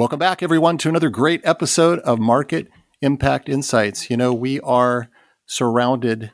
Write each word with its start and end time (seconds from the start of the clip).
Welcome 0.00 0.18
back, 0.18 0.42
everyone, 0.42 0.78
to 0.78 0.88
another 0.88 1.10
great 1.10 1.42
episode 1.44 1.98
of 1.98 2.18
Market 2.18 2.68
Impact 3.02 3.50
Insights. 3.50 4.08
You 4.08 4.16
know, 4.16 4.32
we 4.32 4.58
are 4.60 5.10
surrounded 5.44 6.32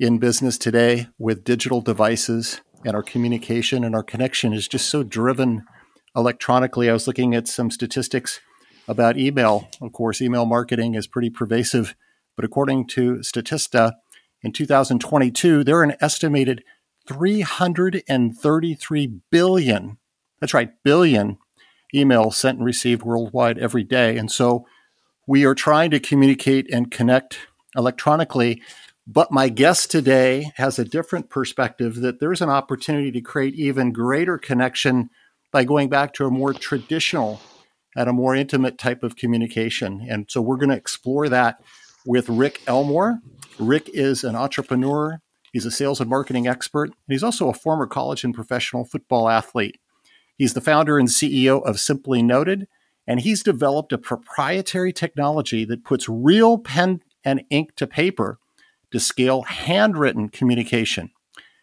in 0.00 0.16
business 0.16 0.56
today 0.56 1.08
with 1.18 1.44
digital 1.44 1.82
devices, 1.82 2.62
and 2.82 2.96
our 2.96 3.02
communication 3.02 3.84
and 3.84 3.94
our 3.94 4.02
connection 4.02 4.54
is 4.54 4.68
just 4.68 4.88
so 4.88 5.02
driven 5.02 5.66
electronically. 6.16 6.88
I 6.88 6.94
was 6.94 7.06
looking 7.06 7.34
at 7.34 7.46
some 7.46 7.70
statistics 7.70 8.40
about 8.88 9.18
email. 9.18 9.68
Of 9.82 9.92
course, 9.92 10.22
email 10.22 10.46
marketing 10.46 10.94
is 10.94 11.06
pretty 11.06 11.28
pervasive, 11.28 11.94
but 12.36 12.46
according 12.46 12.86
to 12.86 13.16
Statista, 13.16 13.96
in 14.40 14.52
2022, 14.52 15.62
there 15.62 15.76
are 15.76 15.84
an 15.84 15.96
estimated 16.00 16.64
333 17.06 19.06
billion, 19.30 19.98
that's 20.40 20.54
right, 20.54 20.70
billion 20.82 21.36
emails 21.96 22.34
sent 22.34 22.58
and 22.58 22.66
received 22.66 23.02
worldwide 23.02 23.58
every 23.58 23.84
day. 23.84 24.16
And 24.16 24.30
so 24.30 24.66
we 25.26 25.44
are 25.44 25.54
trying 25.54 25.90
to 25.90 26.00
communicate 26.00 26.72
and 26.72 26.90
connect 26.90 27.38
electronically. 27.76 28.62
But 29.06 29.32
my 29.32 29.48
guest 29.48 29.90
today 29.90 30.52
has 30.56 30.78
a 30.78 30.84
different 30.84 31.30
perspective 31.30 31.96
that 31.96 32.20
there's 32.20 32.42
an 32.42 32.50
opportunity 32.50 33.12
to 33.12 33.20
create 33.20 33.54
even 33.54 33.92
greater 33.92 34.38
connection 34.38 35.10
by 35.52 35.64
going 35.64 35.88
back 35.88 36.12
to 36.14 36.26
a 36.26 36.30
more 36.30 36.52
traditional 36.52 37.40
and 37.96 38.08
a 38.08 38.12
more 38.12 38.34
intimate 38.34 38.78
type 38.78 39.02
of 39.02 39.16
communication. 39.16 40.04
And 40.08 40.26
so 40.28 40.42
we're 40.42 40.56
going 40.56 40.70
to 40.70 40.76
explore 40.76 41.28
that 41.28 41.62
with 42.04 42.28
Rick 42.28 42.62
Elmore. 42.66 43.20
Rick 43.58 43.88
is 43.94 44.22
an 44.22 44.36
entrepreneur, 44.36 45.20
he's 45.52 45.64
a 45.64 45.70
sales 45.70 46.00
and 46.00 46.10
marketing 46.10 46.46
expert, 46.46 46.88
and 46.88 46.94
he's 47.08 47.22
also 47.22 47.48
a 47.48 47.54
former 47.54 47.86
college 47.86 48.22
and 48.22 48.34
professional 48.34 48.84
football 48.84 49.28
athlete. 49.28 49.78
He's 50.36 50.54
the 50.54 50.60
founder 50.60 50.98
and 50.98 51.08
CEO 51.08 51.62
of 51.64 51.80
Simply 51.80 52.22
Noted, 52.22 52.68
and 53.06 53.20
he's 53.20 53.42
developed 53.42 53.92
a 53.92 53.98
proprietary 53.98 54.92
technology 54.92 55.64
that 55.64 55.84
puts 55.84 56.08
real 56.08 56.58
pen 56.58 57.02
and 57.24 57.44
ink 57.50 57.74
to 57.76 57.86
paper 57.86 58.38
to 58.90 59.00
scale 59.00 59.42
handwritten 59.42 60.28
communication, 60.28 61.10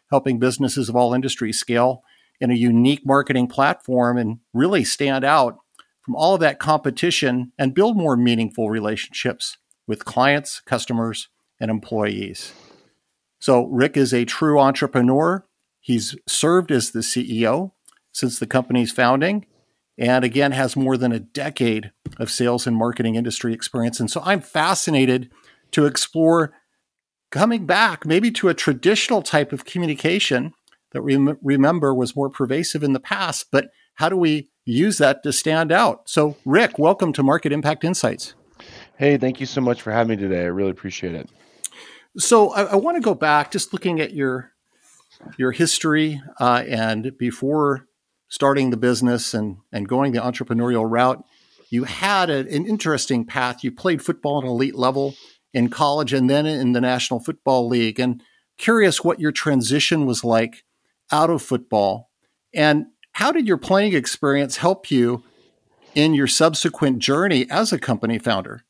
helping 0.09 0.39
businesses 0.39 0.89
of 0.89 0.95
all 0.95 1.13
industries 1.13 1.59
scale 1.59 2.03
in 2.39 2.51
a 2.51 2.55
unique 2.55 3.05
marketing 3.05 3.47
platform 3.47 4.17
and 4.17 4.39
really 4.53 4.83
stand 4.83 5.23
out 5.23 5.57
from 6.01 6.15
all 6.15 6.33
of 6.33 6.41
that 6.41 6.59
competition 6.59 7.51
and 7.57 7.73
build 7.73 7.95
more 7.95 8.17
meaningful 8.17 8.69
relationships 8.69 9.57
with 9.87 10.05
clients, 10.05 10.61
customers, 10.61 11.29
and 11.59 11.71
employees. 11.71 12.53
So, 13.39 13.65
Rick 13.65 13.97
is 13.97 14.13
a 14.13 14.25
true 14.25 14.59
entrepreneur. 14.59 15.45
He's 15.79 16.15
served 16.27 16.71
as 16.71 16.91
the 16.91 16.99
CEO 16.99 17.71
since 18.13 18.39
the 18.39 18.47
company's 18.47 18.91
founding 18.91 19.45
and 19.97 20.25
again 20.25 20.51
has 20.51 20.75
more 20.75 20.97
than 20.97 21.11
a 21.11 21.19
decade 21.19 21.91
of 22.17 22.31
sales 22.31 22.65
and 22.65 22.75
marketing 22.75 23.15
industry 23.15 23.53
experience. 23.53 23.99
And 23.99 24.09
so 24.09 24.21
I'm 24.23 24.41
fascinated 24.41 25.29
to 25.71 25.85
explore 25.85 26.53
coming 27.31 27.65
back 27.65 28.05
maybe 28.05 28.31
to 28.31 28.49
a 28.49 28.53
traditional 28.53 29.21
type 29.21 29.51
of 29.51 29.65
communication 29.65 30.53
that 30.91 31.01
we 31.01 31.17
remember 31.41 31.93
was 31.93 32.15
more 32.15 32.29
pervasive 32.29 32.83
in 32.83 32.93
the 32.93 32.99
past, 32.99 33.47
but 33.51 33.69
how 33.95 34.09
do 34.09 34.17
we 34.17 34.49
use 34.65 34.99
that 34.99 35.23
to 35.23 35.33
stand 35.33 35.71
out? 35.71 36.07
So, 36.07 36.37
Rick, 36.45 36.77
welcome 36.77 37.13
to 37.13 37.23
Market 37.23 37.51
Impact 37.51 37.83
Insights. 37.83 38.35
Hey, 38.97 39.17
thank 39.17 39.39
you 39.39 39.47
so 39.47 39.61
much 39.61 39.81
for 39.81 39.91
having 39.91 40.15
me 40.15 40.21
today. 40.21 40.41
I 40.41 40.47
really 40.47 40.69
appreciate 40.69 41.15
it. 41.15 41.29
So, 42.17 42.51
I, 42.51 42.63
I 42.63 42.75
want 42.75 42.97
to 42.97 43.01
go 43.01 43.15
back, 43.15 43.51
just 43.51 43.73
looking 43.73 43.99
at 43.99 44.13
your 44.13 44.51
your 45.37 45.51
history, 45.51 46.21
uh, 46.39 46.63
and 46.67 47.17
before 47.17 47.87
starting 48.33 48.71
the 48.71 48.77
business 48.77 49.35
and, 49.35 49.57
and 49.71 49.87
going 49.87 50.11
the 50.11 50.19
entrepreneurial 50.19 50.89
route, 50.89 51.23
you 51.69 51.83
had 51.83 52.31
a, 52.31 52.39
an 52.39 52.65
interesting 52.65 53.23
path. 53.23 53.63
You 53.63 53.71
played 53.71 54.01
football 54.01 54.39
at 54.39 54.45
an 54.45 54.49
elite 54.49 54.73
level 54.73 55.13
in 55.53 55.69
college 55.69 56.13
and 56.13 56.27
then 56.27 56.47
in 56.47 56.71
the 56.71 56.81
National 56.81 57.19
Football 57.19 57.67
League. 57.67 57.99
And 57.99 58.23
curious 58.57 59.03
what 59.03 59.19
your 59.19 59.31
transition 59.31 60.07
was 60.07 60.23
like 60.23 60.63
out 61.11 61.29
of 61.29 61.43
football. 61.43 62.09
And 62.55 62.87
how 63.11 63.31
did 63.31 63.47
your 63.47 63.57
playing 63.57 63.93
experience 63.93 64.57
help 64.57 64.89
you 64.89 65.23
in 65.93 66.15
your 66.15 66.25
subsequent 66.25 66.97
journey 66.97 67.45
as 67.51 67.71
a 67.71 67.77
company 67.77 68.17
founder? 68.17 68.63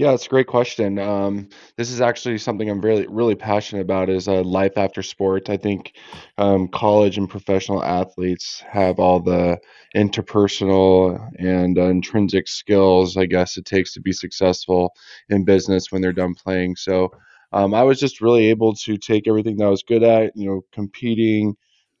Yeah, 0.00 0.12
it's 0.14 0.24
a 0.26 0.30
great 0.30 0.46
question. 0.46 0.98
Um, 0.98 1.50
this 1.76 1.90
is 1.90 2.00
actually 2.00 2.38
something 2.38 2.70
I'm 2.70 2.80
really, 2.80 3.06
really 3.06 3.34
passionate 3.34 3.82
about 3.82 4.08
is 4.08 4.28
uh, 4.28 4.42
life 4.42 4.78
after 4.78 5.02
sport. 5.02 5.50
I 5.50 5.58
think 5.58 5.92
um, 6.38 6.68
college 6.68 7.18
and 7.18 7.28
professional 7.28 7.84
athletes 7.84 8.62
have 8.66 8.98
all 8.98 9.20
the 9.20 9.58
interpersonal 9.94 11.20
and 11.38 11.78
uh, 11.78 11.82
intrinsic 11.82 12.48
skills, 12.48 13.18
I 13.18 13.26
guess, 13.26 13.58
it 13.58 13.66
takes 13.66 13.92
to 13.94 14.00
be 14.00 14.12
successful 14.12 14.92
in 15.28 15.44
business 15.44 15.92
when 15.92 16.00
they're 16.00 16.12
done 16.14 16.34
playing. 16.34 16.76
So 16.76 17.10
um, 17.52 17.74
I 17.74 17.82
was 17.82 18.00
just 18.00 18.22
really 18.22 18.46
able 18.48 18.74
to 18.76 18.96
take 18.96 19.28
everything 19.28 19.58
that 19.58 19.66
I 19.66 19.70
was 19.70 19.82
good 19.82 20.02
at, 20.02 20.32
you 20.34 20.46
know, 20.48 20.62
competing, 20.72 21.56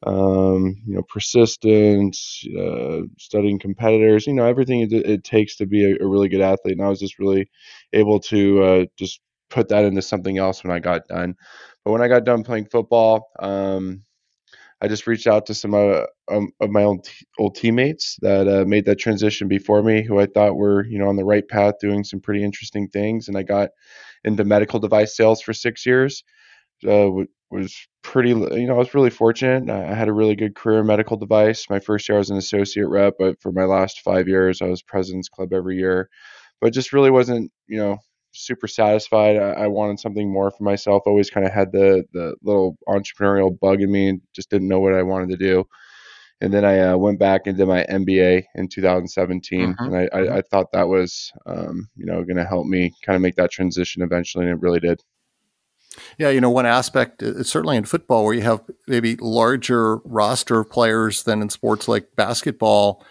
um, 0.06 0.76
you 0.86 0.94
know, 0.94 1.02
persistence, 1.02 2.44
uh, 2.58 3.00
studying 3.18 3.58
competitors, 3.58 4.26
you 4.26 4.32
know, 4.32 4.46
everything 4.46 4.80
it, 4.80 4.92
it 4.92 5.24
takes 5.24 5.56
to 5.56 5.66
be 5.66 5.84
a, 5.84 6.02
a, 6.02 6.06
really 6.06 6.28
good 6.28 6.40
athlete. 6.40 6.78
And 6.78 6.86
I 6.86 6.88
was 6.88 7.00
just 7.00 7.18
really 7.18 7.50
able 7.92 8.18
to 8.20 8.62
uh, 8.62 8.84
just 8.96 9.20
put 9.50 9.68
that 9.68 9.84
into 9.84 10.00
something 10.00 10.38
else 10.38 10.64
when 10.64 10.72
I 10.72 10.78
got 10.78 11.06
done. 11.08 11.34
But 11.84 11.92
when 11.92 12.02
I 12.02 12.08
got 12.08 12.24
done 12.24 12.44
playing 12.44 12.66
football, 12.66 13.28
um, 13.40 14.04
I 14.80 14.88
just 14.88 15.06
reached 15.06 15.26
out 15.26 15.44
to 15.46 15.54
some 15.54 15.74
uh, 15.74 16.04
um, 16.30 16.50
of 16.60 16.70
my 16.70 16.84
old, 16.84 17.04
t- 17.04 17.26
old 17.38 17.54
teammates 17.54 18.16
that 18.22 18.48
uh, 18.48 18.64
made 18.64 18.86
that 18.86 18.98
transition 18.98 19.46
before 19.46 19.82
me, 19.82 20.02
who 20.02 20.18
I 20.18 20.24
thought 20.24 20.56
were, 20.56 20.86
you 20.86 20.98
know, 20.98 21.08
on 21.08 21.16
the 21.16 21.24
right 21.24 21.46
path, 21.46 21.74
doing 21.80 22.02
some 22.04 22.20
pretty 22.20 22.42
interesting 22.42 22.88
things. 22.88 23.28
And 23.28 23.36
I 23.36 23.42
got 23.42 23.70
into 24.24 24.44
medical 24.44 24.80
device 24.80 25.14
sales 25.14 25.42
for 25.42 25.52
six 25.52 25.84
years. 25.84 26.24
Uh, 26.86 27.10
was 27.50 27.74
pretty, 28.02 28.30
you 28.30 28.66
know, 28.66 28.74
I 28.74 28.78
was 28.78 28.94
really 28.94 29.10
fortunate. 29.10 29.68
I 29.68 29.94
had 29.94 30.08
a 30.08 30.12
really 30.12 30.36
good 30.36 30.54
career 30.54 30.80
in 30.80 30.86
medical 30.86 31.16
device. 31.16 31.66
My 31.68 31.80
first 31.80 32.08
year 32.08 32.16
I 32.16 32.20
was 32.20 32.30
an 32.30 32.36
associate 32.36 32.88
rep, 32.88 33.14
but 33.18 33.40
for 33.40 33.52
my 33.52 33.64
last 33.64 34.00
five 34.00 34.28
years 34.28 34.62
I 34.62 34.66
was 34.66 34.82
president's 34.82 35.28
club 35.28 35.52
every 35.52 35.76
year. 35.76 36.08
But 36.60 36.72
just 36.72 36.92
really 36.92 37.10
wasn't, 37.10 37.50
you 37.66 37.78
know, 37.78 37.98
super 38.32 38.68
satisfied. 38.68 39.36
I, 39.36 39.64
I 39.64 39.66
wanted 39.66 39.98
something 39.98 40.30
more 40.30 40.50
for 40.50 40.62
myself. 40.62 41.02
Always 41.06 41.30
kind 41.30 41.46
of 41.46 41.52
had 41.52 41.72
the 41.72 42.04
the 42.12 42.34
little 42.42 42.76
entrepreneurial 42.88 43.58
bug 43.58 43.80
in 43.80 43.90
me, 43.90 44.08
and 44.08 44.20
just 44.34 44.50
didn't 44.50 44.68
know 44.68 44.80
what 44.80 44.94
I 44.94 45.02
wanted 45.02 45.30
to 45.30 45.36
do. 45.36 45.64
And 46.42 46.52
then 46.54 46.64
I 46.64 46.80
uh, 46.80 46.96
went 46.96 47.18
back 47.18 47.42
and 47.46 47.56
did 47.56 47.68
my 47.68 47.84
MBA 47.90 48.44
in 48.54 48.68
2017, 48.68 49.74
mm-hmm. 49.74 49.84
and 49.84 49.96
I, 49.96 50.08
I. 50.12 50.36
I, 50.38 50.42
thought 50.42 50.72
that 50.72 50.88
was, 50.88 51.30
um, 51.44 51.88
you 51.96 52.06
know, 52.06 52.24
going 52.24 52.36
to 52.36 52.46
help 52.46 52.66
me 52.66 52.94
kind 53.04 53.14
of 53.14 53.20
make 53.20 53.34
that 53.34 53.50
transition 53.50 54.02
eventually, 54.02 54.46
and 54.46 54.54
it 54.54 54.62
really 54.62 54.80
did. 54.80 55.02
Yeah, 56.18 56.30
you 56.30 56.40
know, 56.40 56.50
one 56.50 56.66
aspect, 56.66 57.22
uh, 57.22 57.42
certainly 57.42 57.76
in 57.76 57.84
football, 57.84 58.24
where 58.24 58.34
you 58.34 58.42
have 58.42 58.62
maybe 58.86 59.16
larger 59.16 59.96
roster 59.98 60.60
of 60.60 60.70
players 60.70 61.24
than 61.24 61.42
in 61.42 61.50
sports 61.50 61.88
like 61.88 62.14
basketball, 62.16 63.04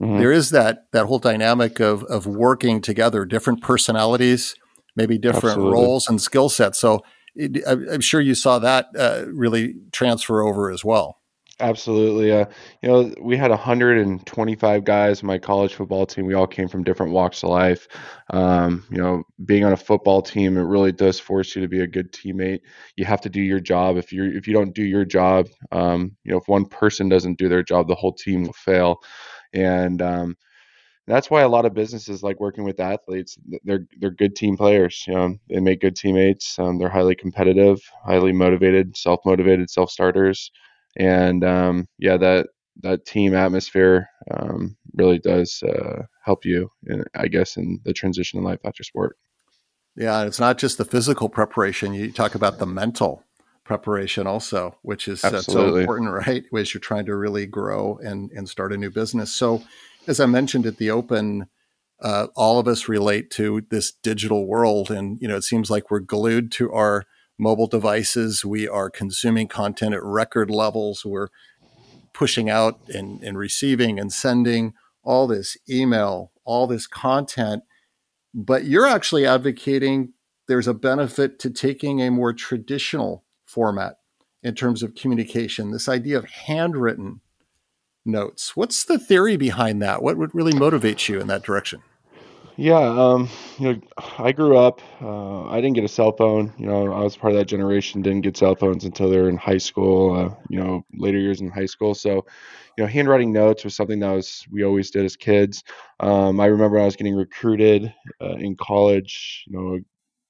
mm-hmm. 0.00 0.18
there 0.18 0.32
is 0.32 0.50
that 0.50 0.86
that 0.92 1.06
whole 1.06 1.18
dynamic 1.18 1.80
of 1.80 2.04
of 2.04 2.26
working 2.26 2.80
together, 2.80 3.24
different 3.24 3.62
personalities, 3.62 4.54
maybe 4.96 5.18
different 5.18 5.56
Absolutely. 5.56 5.72
roles 5.72 6.08
and 6.08 6.20
skill 6.20 6.48
sets. 6.48 6.78
So 6.78 7.02
it, 7.34 7.62
I'm 7.66 8.00
sure 8.00 8.20
you 8.20 8.34
saw 8.34 8.58
that 8.58 8.86
uh, 8.98 9.24
really 9.28 9.74
transfer 9.92 10.42
over 10.42 10.70
as 10.70 10.84
well. 10.84 11.20
Absolutely. 11.58 12.32
Uh, 12.32 12.44
you 12.82 12.88
know, 12.90 13.14
we 13.18 13.34
had 13.34 13.50
125 13.50 14.84
guys 14.84 15.22
in 15.22 15.26
my 15.26 15.38
college 15.38 15.72
football 15.74 16.04
team. 16.04 16.26
We 16.26 16.34
all 16.34 16.46
came 16.46 16.68
from 16.68 16.84
different 16.84 17.12
walks 17.12 17.42
of 17.42 17.48
life. 17.48 17.88
Um, 18.30 18.84
you 18.90 18.98
know, 18.98 19.22
being 19.46 19.64
on 19.64 19.72
a 19.72 19.76
football 19.76 20.20
team, 20.20 20.58
it 20.58 20.62
really 20.62 20.92
does 20.92 21.18
force 21.18 21.56
you 21.56 21.62
to 21.62 21.68
be 21.68 21.80
a 21.80 21.86
good 21.86 22.12
teammate. 22.12 22.60
You 22.96 23.06
have 23.06 23.22
to 23.22 23.30
do 23.30 23.40
your 23.40 23.60
job. 23.60 23.96
If 23.96 24.12
you 24.12 24.24
if 24.24 24.46
you 24.46 24.52
don't 24.52 24.74
do 24.74 24.82
your 24.84 25.06
job, 25.06 25.48
um, 25.72 26.14
you 26.24 26.32
know, 26.32 26.38
if 26.38 26.46
one 26.46 26.66
person 26.66 27.08
doesn't 27.08 27.38
do 27.38 27.48
their 27.48 27.62
job, 27.62 27.88
the 27.88 27.94
whole 27.94 28.12
team 28.12 28.42
will 28.44 28.52
fail. 28.52 28.98
And 29.54 30.02
um, 30.02 30.36
that's 31.06 31.30
why 31.30 31.42
a 31.42 31.48
lot 31.48 31.66
of 31.66 31.74
businesses 31.74 32.22
like 32.22 32.40
working 32.40 32.64
with 32.64 32.80
athletes. 32.80 33.38
They're 33.64 33.86
they're 33.98 34.10
good 34.10 34.34
team 34.34 34.56
players. 34.56 35.04
You 35.06 35.14
know, 35.14 35.36
they 35.48 35.60
make 35.60 35.80
good 35.80 35.94
teammates. 35.96 36.58
Um, 36.58 36.78
they're 36.78 36.88
highly 36.88 37.14
competitive, 37.14 37.80
highly 38.04 38.32
motivated, 38.32 38.96
self 38.96 39.20
motivated, 39.24 39.70
self 39.70 39.90
starters 39.90 40.50
and 40.96 41.44
um, 41.44 41.88
yeah, 41.98 42.16
that 42.16 42.48
that 42.82 43.06
team 43.06 43.34
atmosphere 43.34 44.08
um, 44.30 44.76
really 44.94 45.18
does 45.18 45.62
uh, 45.62 46.02
help 46.24 46.44
you, 46.44 46.70
in, 46.86 47.04
I 47.14 47.28
guess, 47.28 47.56
in 47.56 47.80
the 47.84 47.92
transition 47.92 48.38
in 48.38 48.44
life 48.44 48.60
after 48.64 48.82
sport. 48.82 49.16
Yeah, 49.96 50.24
it's 50.24 50.40
not 50.40 50.58
just 50.58 50.76
the 50.76 50.84
physical 50.84 51.28
preparation. 51.28 51.94
You 51.94 52.12
talk 52.12 52.34
about 52.34 52.58
the 52.58 52.66
mental 52.66 53.22
preparation 53.64 54.26
also, 54.26 54.76
which 54.82 55.08
is 55.08 55.24
uh, 55.24 55.40
so 55.40 55.76
important, 55.76 56.12
right? 56.12 56.44
As 56.54 56.74
you're 56.74 56.80
trying 56.80 57.06
to 57.06 57.16
really 57.16 57.46
grow 57.46 57.98
and, 58.02 58.30
and 58.32 58.48
start 58.48 58.72
a 58.72 58.76
new 58.76 58.90
business. 58.90 59.32
So, 59.32 59.62
as 60.06 60.20
I 60.20 60.26
mentioned 60.26 60.66
at 60.66 60.76
the 60.76 60.90
open, 60.90 61.46
uh, 62.00 62.28
all 62.36 62.58
of 62.58 62.68
us 62.68 62.88
relate 62.88 63.30
to 63.32 63.62
this 63.70 63.92
digital 64.02 64.46
world, 64.46 64.90
and 64.90 65.18
you 65.20 65.28
know, 65.28 65.36
it 65.36 65.44
seems 65.44 65.70
like 65.70 65.90
we're 65.90 66.00
glued 66.00 66.52
to 66.52 66.70
our 66.72 67.04
mobile 67.38 67.66
devices. 67.66 68.44
We 68.44 68.68
are 68.68 68.90
consuming 68.90 69.48
content 69.48 69.94
at 69.94 70.02
record 70.02 70.50
levels. 70.50 71.04
We're 71.04 71.28
pushing 72.12 72.48
out 72.48 72.80
and, 72.88 73.22
and 73.22 73.36
receiving 73.36 73.98
and 73.98 74.12
sending 74.12 74.72
all 75.02 75.26
this 75.26 75.56
email, 75.68 76.32
all 76.44 76.66
this 76.66 76.86
content. 76.86 77.62
But 78.34 78.64
you're 78.64 78.86
actually 78.86 79.26
advocating 79.26 80.12
there's 80.48 80.68
a 80.68 80.74
benefit 80.74 81.38
to 81.40 81.50
taking 81.50 82.00
a 82.00 82.10
more 82.10 82.32
traditional 82.32 83.24
format 83.44 83.96
in 84.42 84.54
terms 84.54 84.82
of 84.82 84.94
communication, 84.94 85.72
this 85.72 85.88
idea 85.88 86.18
of 86.18 86.24
handwritten 86.24 87.20
notes. 88.04 88.56
What's 88.56 88.84
the 88.84 88.98
theory 88.98 89.36
behind 89.36 89.82
that? 89.82 90.02
What 90.02 90.16
would 90.16 90.34
really 90.34 90.54
motivate 90.54 91.08
you 91.08 91.20
in 91.20 91.26
that 91.26 91.42
direction? 91.42 91.82
Yeah, 92.58 92.78
um, 92.78 93.28
you 93.58 93.74
know, 93.74 93.80
I 94.18 94.32
grew 94.32 94.56
up. 94.56 94.80
Uh, 95.00 95.44
I 95.44 95.56
didn't 95.60 95.74
get 95.74 95.84
a 95.84 95.88
cell 95.88 96.12
phone. 96.12 96.54
You 96.58 96.66
know, 96.66 96.90
I 96.92 97.00
was 97.02 97.16
part 97.16 97.32
of 97.32 97.38
that 97.38 97.44
generation. 97.46 98.00
Didn't 98.00 98.22
get 98.22 98.36
cell 98.36 98.54
phones 98.54 98.84
until 98.84 99.10
they 99.10 99.18
were 99.18 99.28
in 99.28 99.36
high 99.36 99.58
school. 99.58 100.14
Uh, 100.16 100.34
you 100.48 100.58
know, 100.58 100.82
later 100.94 101.18
years 101.18 101.40
in 101.42 101.50
high 101.50 101.66
school. 101.66 101.94
So, 101.94 102.24
you 102.78 102.84
know, 102.84 102.86
handwriting 102.86 103.32
notes 103.32 103.64
was 103.64 103.76
something 103.76 104.00
that 104.00 104.10
was 104.12 104.46
we 104.50 104.64
always 104.64 104.90
did 104.90 105.04
as 105.04 105.16
kids. 105.16 105.64
Um, 106.00 106.40
I 106.40 106.46
remember 106.46 106.78
I 106.78 106.84
was 106.86 106.96
getting 106.96 107.14
recruited 107.14 107.92
uh, 108.22 108.36
in 108.36 108.56
college. 108.56 109.44
You 109.48 109.58
know, 109.58 109.78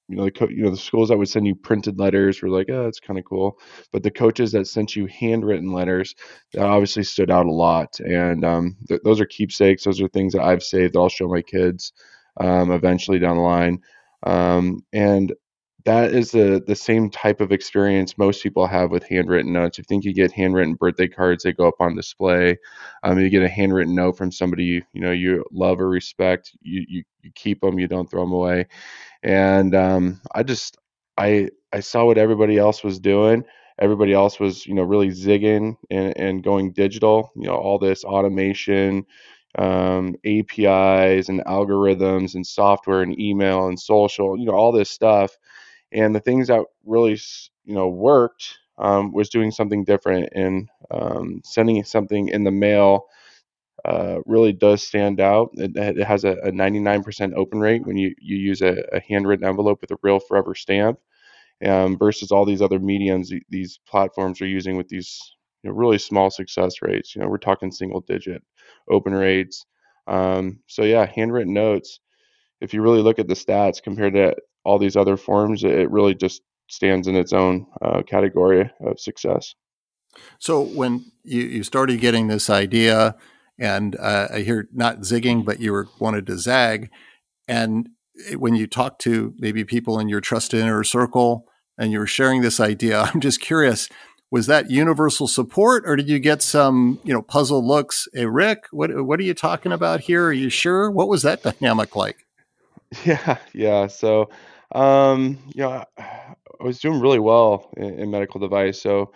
you 0.09 0.15
know 0.15 0.23
the 0.25 0.31
co- 0.31 0.47
you 0.49 0.63
know 0.63 0.69
the 0.69 0.77
schools 0.77 1.09
that 1.09 1.17
would 1.17 1.27
send 1.29 1.45
you 1.47 1.55
printed 1.55 1.99
letters 1.99 2.41
were 2.41 2.49
like, 2.49 2.69
oh, 2.69 2.83
that's 2.83 2.99
kind 2.99 3.19
of 3.19 3.25
cool. 3.25 3.59
But 3.91 4.03
the 4.03 4.11
coaches 4.11 4.51
that 4.53 4.67
sent 4.67 4.95
you 4.95 5.05
handwritten 5.07 5.73
letters 5.73 6.15
that 6.53 6.63
obviously 6.65 7.03
stood 7.03 7.29
out 7.29 7.45
a 7.45 7.51
lot. 7.51 7.99
And 7.99 8.45
um, 8.45 8.77
th- 8.87 9.01
those 9.03 9.19
are 9.19 9.25
keepsakes. 9.25 9.83
Those 9.83 9.99
are 10.01 10.07
things 10.09 10.33
that 10.33 10.43
I've 10.43 10.63
saved 10.63 10.93
that 10.93 10.99
I'll 10.99 11.09
show 11.09 11.27
my 11.27 11.41
kids 11.41 11.91
um, 12.39 12.71
eventually 12.71 13.19
down 13.19 13.37
the 13.37 13.43
line. 13.43 13.81
Um, 14.23 14.83
and 14.93 15.33
that 15.85 16.13
is 16.13 16.31
the 16.31 16.61
the 16.67 16.75
same 16.75 17.09
type 17.09 17.39
of 17.39 17.51
experience 17.53 18.17
most 18.17 18.43
people 18.43 18.67
have 18.67 18.91
with 18.91 19.07
handwritten 19.07 19.53
notes. 19.53 19.77
You 19.77 19.85
think 19.85 20.03
you 20.03 20.13
get 20.13 20.33
handwritten 20.33 20.75
birthday 20.75 21.07
cards, 21.07 21.43
they 21.43 21.53
go 21.53 21.67
up 21.67 21.79
on 21.79 21.95
display. 21.95 22.57
Um, 23.03 23.19
you 23.19 23.29
get 23.29 23.43
a 23.43 23.47
handwritten 23.49 23.95
note 23.95 24.17
from 24.17 24.31
somebody 24.31 24.65
you, 24.65 24.83
you 24.93 25.01
know 25.01 25.11
you 25.11 25.45
love 25.51 25.79
or 25.79 25.87
respect, 25.89 26.51
you, 26.61 26.85
you 26.89 27.03
you 27.21 27.31
keep 27.35 27.61
them, 27.61 27.79
you 27.79 27.87
don't 27.87 28.09
throw 28.09 28.21
them 28.23 28.33
away. 28.33 28.67
And 29.23 29.75
um, 29.75 30.21
I 30.33 30.43
just 30.43 30.77
I 31.17 31.49
I 31.73 31.79
saw 31.81 32.05
what 32.05 32.17
everybody 32.17 32.57
else 32.57 32.83
was 32.83 32.99
doing. 32.99 33.43
Everybody 33.79 34.13
else 34.13 34.39
was 34.39 34.65
you 34.65 34.73
know 34.73 34.83
really 34.83 35.09
zigging 35.09 35.77
and, 35.89 36.17
and 36.17 36.43
going 36.43 36.71
digital. 36.73 37.31
You 37.35 37.47
know 37.47 37.55
all 37.55 37.79
this 37.79 38.03
automation, 38.03 39.05
um, 39.57 40.15
APIs 40.25 41.29
and 41.29 41.43
algorithms 41.45 42.35
and 42.35 42.45
software 42.45 43.01
and 43.01 43.19
email 43.19 43.67
and 43.67 43.79
social. 43.79 44.37
You 44.37 44.45
know 44.45 44.53
all 44.53 44.71
this 44.71 44.89
stuff 44.89 45.37
and 45.91 46.13
the 46.13 46.19
things 46.19 46.47
that 46.47 46.63
really, 46.85 47.19
you 47.65 47.75
know, 47.75 47.87
worked 47.87 48.59
um, 48.77 49.11
was 49.11 49.29
doing 49.29 49.51
something 49.51 49.83
different 49.83 50.29
and 50.33 50.69
um, 50.91 51.41
sending 51.43 51.83
something 51.83 52.29
in 52.29 52.43
the 52.43 52.51
mail. 52.51 53.05
Uh, 53.85 54.19
really 54.25 54.51
does 54.51 54.83
stand 54.85 55.21
out. 55.21 55.49
It, 55.53 55.77
it 55.77 56.05
has 56.05 56.25
a, 56.25 56.31
a, 56.43 56.51
99% 56.51 57.33
open 57.35 57.59
rate 57.59 57.85
when 57.85 57.95
you, 57.95 58.13
you 58.19 58.35
use 58.35 58.61
a, 58.61 58.83
a, 58.91 58.99
handwritten 58.99 59.47
envelope 59.47 59.79
with 59.79 59.91
a 59.91 59.97
real 60.01 60.19
forever 60.19 60.55
stamp 60.55 60.99
um, 61.65 61.97
versus 61.97 62.31
all 62.31 62.43
these 62.43 62.61
other 62.61 62.79
mediums 62.79 63.31
these 63.49 63.79
platforms 63.87 64.41
are 64.41 64.47
using 64.47 64.77
with 64.77 64.89
these 64.89 65.36
you 65.63 65.69
know, 65.69 65.75
really 65.75 65.97
small 65.97 66.29
success 66.29 66.81
rates. 66.81 67.15
You 67.15 67.21
know, 67.21 67.27
we're 67.27 67.37
talking 67.37 67.71
single 67.71 68.01
digit 68.01 68.43
open 68.89 69.13
rates. 69.13 69.65
Um, 70.07 70.59
so 70.67 70.83
yeah, 70.83 71.05
handwritten 71.05 71.53
notes. 71.53 71.99
If 72.61 72.73
you 72.73 72.81
really 72.81 73.01
look 73.01 73.19
at 73.19 73.27
the 73.27 73.33
stats 73.33 73.81
compared 73.81 74.13
to 74.13 74.35
all 74.63 74.79
these 74.79 74.95
other 74.95 75.17
forms, 75.17 75.63
it 75.63 75.89
really 75.91 76.15
just 76.15 76.41
stands 76.69 77.07
in 77.07 77.15
its 77.15 77.33
own 77.33 77.65
uh, 77.81 78.03
category 78.03 78.69
of 78.81 78.99
success. 78.99 79.55
So 80.39 80.61
when 80.61 81.05
you, 81.23 81.41
you 81.41 81.63
started 81.63 81.99
getting 81.99 82.27
this 82.27 82.49
idea, 82.49 83.15
and 83.59 83.95
uh, 83.97 84.27
I 84.33 84.39
hear 84.39 84.67
not 84.73 84.99
zigging, 84.99 85.45
but 85.45 85.59
you 85.59 85.71
were 85.71 85.87
wanted 85.99 86.25
to 86.27 86.37
zag, 86.37 86.89
and 87.47 87.89
when 88.35 88.55
you 88.55 88.67
talk 88.67 88.99
to 88.99 89.33
maybe 89.37 89.63
people 89.63 89.99
in 89.99 90.09
your 90.09 90.21
trusted 90.21 90.59
inner 90.59 90.83
circle 90.83 91.47
and 91.77 91.91
you 91.91 91.99
were 91.99 92.07
sharing 92.07 92.41
this 92.41 92.59
idea, 92.59 93.01
I'm 93.13 93.21
just 93.21 93.41
curious. 93.41 93.89
Was 94.29 94.47
that 94.47 94.69
universal 94.69 95.27
support, 95.27 95.83
or 95.85 95.95
did 95.95 96.09
you 96.09 96.19
get 96.19 96.41
some, 96.41 96.99
you 97.03 97.13
know, 97.13 97.21
puzzled 97.21 97.63
looks? 97.63 98.07
Hey, 98.13 98.25
Rick, 98.25 98.65
what 98.71 99.05
what 99.05 99.19
are 99.19 99.23
you 99.23 99.33
talking 99.33 99.71
about 99.71 100.01
here? 100.01 100.25
Are 100.25 100.33
you 100.33 100.49
sure? 100.49 100.91
What 100.91 101.07
was 101.07 101.21
that 101.21 101.43
dynamic 101.43 101.95
like? 101.95 102.25
Yeah, 103.03 103.37
yeah. 103.53 103.87
So 103.87 104.29
um, 104.73 105.39
you 105.53 105.63
know, 105.63 105.83
I 105.97 106.35
was 106.63 106.79
doing 106.79 107.01
really 107.01 107.19
well 107.19 107.69
in, 107.75 107.99
in 107.99 108.11
medical 108.11 108.39
device. 108.39 108.81
So 108.81 109.11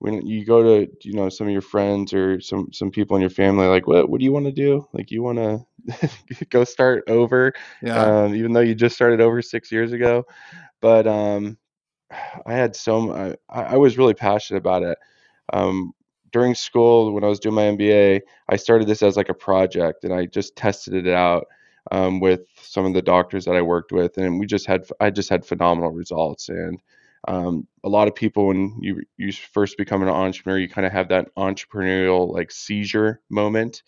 when 0.00 0.26
you 0.26 0.44
go 0.44 0.62
to 0.62 0.90
you 1.02 1.12
know 1.12 1.28
some 1.28 1.46
of 1.46 1.52
your 1.52 1.62
friends 1.62 2.12
or 2.12 2.40
some 2.40 2.72
some 2.72 2.90
people 2.90 3.16
in 3.16 3.20
your 3.20 3.30
family 3.30 3.66
like 3.66 3.86
what 3.86 4.08
what 4.08 4.18
do 4.18 4.24
you 4.24 4.32
want 4.32 4.46
to 4.46 4.52
do 4.52 4.86
like 4.92 5.10
you 5.10 5.22
want 5.22 5.38
to 5.38 6.08
go 6.50 6.64
start 6.64 7.04
over 7.06 7.52
yeah. 7.82 8.22
um, 8.22 8.34
even 8.34 8.52
though 8.52 8.60
you 8.60 8.74
just 8.74 8.96
started 8.96 9.20
over 9.20 9.40
six 9.42 9.70
years 9.70 9.92
ago 9.92 10.24
but 10.80 11.06
um, 11.06 11.58
i 12.46 12.52
had 12.52 12.74
so 12.74 13.36
I, 13.48 13.62
I 13.62 13.76
was 13.76 13.98
really 13.98 14.14
passionate 14.14 14.58
about 14.58 14.82
it 14.82 14.98
um, 15.52 15.92
during 16.32 16.54
school 16.54 17.12
when 17.12 17.24
i 17.24 17.28
was 17.28 17.40
doing 17.40 17.54
my 17.54 17.62
mba 17.62 18.20
i 18.48 18.56
started 18.56 18.88
this 18.88 19.02
as 19.02 19.16
like 19.16 19.28
a 19.28 19.34
project 19.34 20.04
and 20.04 20.12
i 20.12 20.26
just 20.26 20.56
tested 20.56 20.94
it 20.94 21.12
out 21.12 21.46
um, 21.90 22.20
with 22.20 22.42
some 22.62 22.84
of 22.84 22.94
the 22.94 23.02
doctors 23.02 23.44
that 23.44 23.56
I 23.56 23.62
worked 23.62 23.92
with, 23.92 24.18
and 24.18 24.38
we 24.38 24.46
just 24.46 24.66
had 24.66 24.86
I 25.00 25.10
just 25.10 25.28
had 25.28 25.44
phenomenal 25.44 25.90
results. 25.90 26.48
And 26.48 26.80
um, 27.28 27.66
a 27.84 27.88
lot 27.88 28.08
of 28.08 28.14
people, 28.14 28.46
when 28.48 28.78
you 28.80 29.02
you 29.16 29.32
first 29.32 29.76
become 29.76 30.02
an 30.02 30.08
entrepreneur, 30.08 30.58
you 30.58 30.68
kind 30.68 30.86
of 30.86 30.92
have 30.92 31.08
that 31.08 31.34
entrepreneurial 31.36 32.32
like 32.32 32.50
seizure 32.50 33.20
moment 33.30 33.82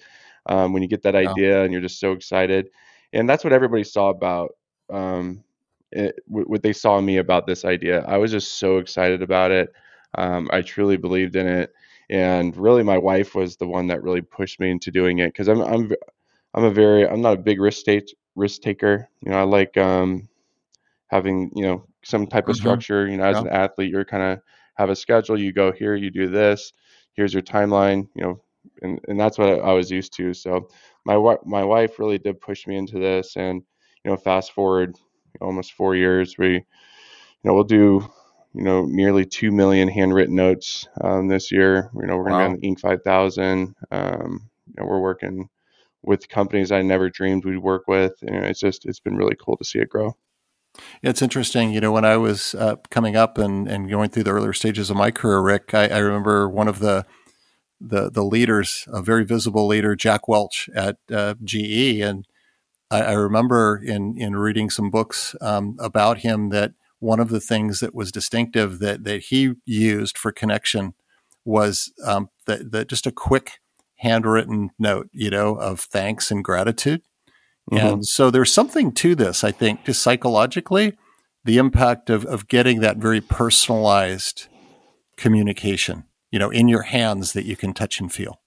um, 0.46 0.72
when 0.72 0.82
you 0.82 0.88
get 0.88 1.02
that 1.02 1.14
idea 1.14 1.62
and 1.62 1.72
you're 1.72 1.82
just 1.82 2.00
so 2.00 2.12
excited. 2.12 2.68
And 3.12 3.28
that's 3.28 3.44
what 3.44 3.52
everybody 3.52 3.85
saw 3.85 4.08
about 4.08 4.52
um, 4.90 5.44
it, 5.92 6.20
what 6.26 6.62
they 6.62 6.72
saw 6.72 6.99
in 6.99 7.04
me 7.04 7.18
about 7.18 7.46
this 7.46 7.64
idea. 7.64 8.04
I 8.06 8.16
was 8.16 8.30
just 8.30 8.58
so 8.58 8.78
excited 8.78 9.22
about 9.22 9.50
it. 9.50 9.72
Um, 10.14 10.49
I 10.52 10.62
truly 10.62 10.96
believed 10.96 11.37
in 11.37 11.46
it 11.46 11.72
and 12.12 12.54
really 12.58 12.82
my 12.82 12.99
wife 12.99 13.34
was 13.34 13.56
the 13.56 13.66
one 13.66 13.87
that 13.87 14.02
really 14.02 14.20
pushed 14.20 14.61
me 14.61 14.70
into 14.70 14.90
doing 14.90 15.20
it 15.20 15.28
because 15.28 15.49
I'm, 15.49 15.62
I'm 15.62 15.90
I'm 16.54 16.64
a 16.64 16.70
very 16.70 17.08
I'm 17.08 17.22
not 17.22 17.34
a 17.34 17.40
big 17.40 17.58
risk 17.58 17.87
take 17.87 18.14
risk 18.37 18.61
taker. 18.61 19.08
You 19.22 19.30
know, 19.30 19.38
I 19.38 19.42
like 19.44 19.76
um, 19.78 20.28
having 21.06 21.50
you 21.54 21.64
know 21.64 21.87
some 22.04 22.26
type 22.26 22.49
of 22.49 22.56
mm-hmm. 22.56 22.61
structure. 22.61 23.08
You 23.08 23.16
know, 23.16 23.25
as 23.25 23.37
yeah. 23.37 23.40
an 23.42 23.49
athlete, 23.49 23.90
you're 23.90 24.04
kind 24.04 24.22
of 24.22 24.40
have 24.75 24.90
a 24.90 24.96
schedule. 24.96 25.40
You 25.40 25.52
go 25.52 25.72
here, 25.72 25.94
you 25.94 26.11
do 26.11 26.28
this. 26.28 26.75
Here's 27.14 27.32
your 27.32 27.42
timeline. 27.42 28.06
You 28.14 28.22
know, 28.22 28.40
and 28.82 29.00
and 29.08 29.18
that's 29.18 29.38
what 29.38 29.61
I 29.61 29.72
was 29.72 29.90
used 29.90 30.12
to. 30.16 30.34
So 30.34 30.68
my 31.06 31.16
my 31.46 31.64
wife 31.64 31.99
really 31.99 32.18
did 32.18 32.42
push 32.42 32.66
me 32.66 32.76
into 32.76 32.99
this, 32.99 33.37
and 33.37 33.62
you 34.04 34.11
know, 34.11 34.18
fast 34.18 34.52
forward 34.52 34.99
almost 35.40 35.72
four 35.72 35.94
years, 35.94 36.36
we 36.38 36.54
you 36.54 36.62
know 37.44 37.54
we'll 37.54 37.64
do 37.64 38.08
you 38.54 38.62
know 38.62 38.84
nearly 38.84 39.24
two 39.24 39.50
million 39.50 39.88
handwritten 39.88 40.36
notes 40.36 40.86
um, 41.00 41.28
this 41.28 41.50
year. 41.50 41.90
You 41.94 42.06
know, 42.06 42.16
we're 42.16 42.24
gonna 42.24 42.36
wow. 42.36 42.48
be 42.48 42.54
on 42.54 42.60
the 42.60 42.68
Inc. 42.68 42.80
5000. 42.80 43.74
Um, 43.90 44.50
you 44.66 44.74
know, 44.78 44.86
we're 44.86 45.00
working 45.00 45.48
with 46.02 46.28
companies 46.28 46.72
I 46.72 46.82
never 46.82 47.08
dreamed 47.08 47.44
we'd 47.44 47.58
work 47.58 47.86
with. 47.86 48.14
And 48.22 48.44
it's 48.44 48.60
just 48.60 48.86
it's 48.86 49.00
been 49.00 49.16
really 49.16 49.36
cool 49.40 49.56
to 49.56 49.64
see 49.64 49.78
it 49.78 49.88
grow. 49.88 50.16
It's 51.02 51.20
interesting, 51.20 51.72
you 51.72 51.80
know, 51.80 51.92
when 51.92 52.04
I 52.04 52.16
was 52.16 52.54
uh, 52.54 52.76
coming 52.90 53.14
up 53.14 53.36
and, 53.36 53.68
and 53.68 53.90
going 53.90 54.08
through 54.08 54.22
the 54.22 54.30
earlier 54.30 54.54
stages 54.54 54.88
of 54.88 54.96
my 54.96 55.10
career, 55.10 55.40
Rick, 55.40 55.74
I, 55.74 55.88
I 55.88 55.98
remember 55.98 56.48
one 56.48 56.68
of 56.68 56.78
the 56.78 57.04
the 57.78 58.10
the 58.10 58.22
leaders, 58.22 58.86
a 58.86 59.02
very 59.02 59.24
visible 59.24 59.66
leader, 59.66 59.96
Jack 59.96 60.28
Welch 60.28 60.70
at 60.74 60.98
uh, 61.12 61.34
GE, 61.42 62.00
and 62.00 62.26
I, 62.92 63.00
I, 63.00 63.12
remember 63.12 63.80
in 63.82 64.16
in 64.18 64.37
reading 64.37 64.70
some 64.70 64.90
books 64.90 65.34
um, 65.40 65.76
about 65.78 66.18
him 66.18 66.50
that 66.50 66.72
one 66.99 67.20
of 67.20 67.30
the 67.30 67.40
things 67.40 67.80
that 67.80 67.94
was 67.94 68.12
distinctive 68.12 68.78
that 68.80 69.04
that 69.04 69.25
he 69.25 69.54
used 69.64 70.18
for 70.18 70.30
connection 70.30 70.94
was 71.44 71.92
um, 72.04 72.28
that, 72.46 72.70
that 72.72 72.88
just 72.88 73.06
a 73.06 73.12
quick 73.12 73.61
handwritten 73.96 74.70
note, 74.78 75.08
you 75.12 75.30
know, 75.30 75.54
of 75.54 75.80
thanks 75.80 76.30
and 76.30 76.44
gratitude. 76.44 77.02
Mm-hmm. 77.70 77.87
And 77.87 78.06
so 78.06 78.30
there's 78.30 78.52
something 78.52 78.92
to 78.92 79.14
this, 79.14 79.44
I 79.44 79.52
think, 79.52 79.84
just 79.84 80.02
psychologically, 80.02 80.96
the 81.44 81.58
impact 81.58 82.11
of, 82.11 82.25
of 82.26 82.49
getting 82.49 82.80
that 82.80 82.96
very 82.96 83.20
personalized 83.20 84.49
communication, 85.16 86.04
you 86.30 86.38
know, 86.38 86.50
in 86.50 86.68
your 86.68 86.82
hands 86.82 87.32
that 87.32 87.44
you 87.44 87.56
can 87.56 87.72
touch 87.72 88.00
and 88.00 88.12
feel. 88.12 88.40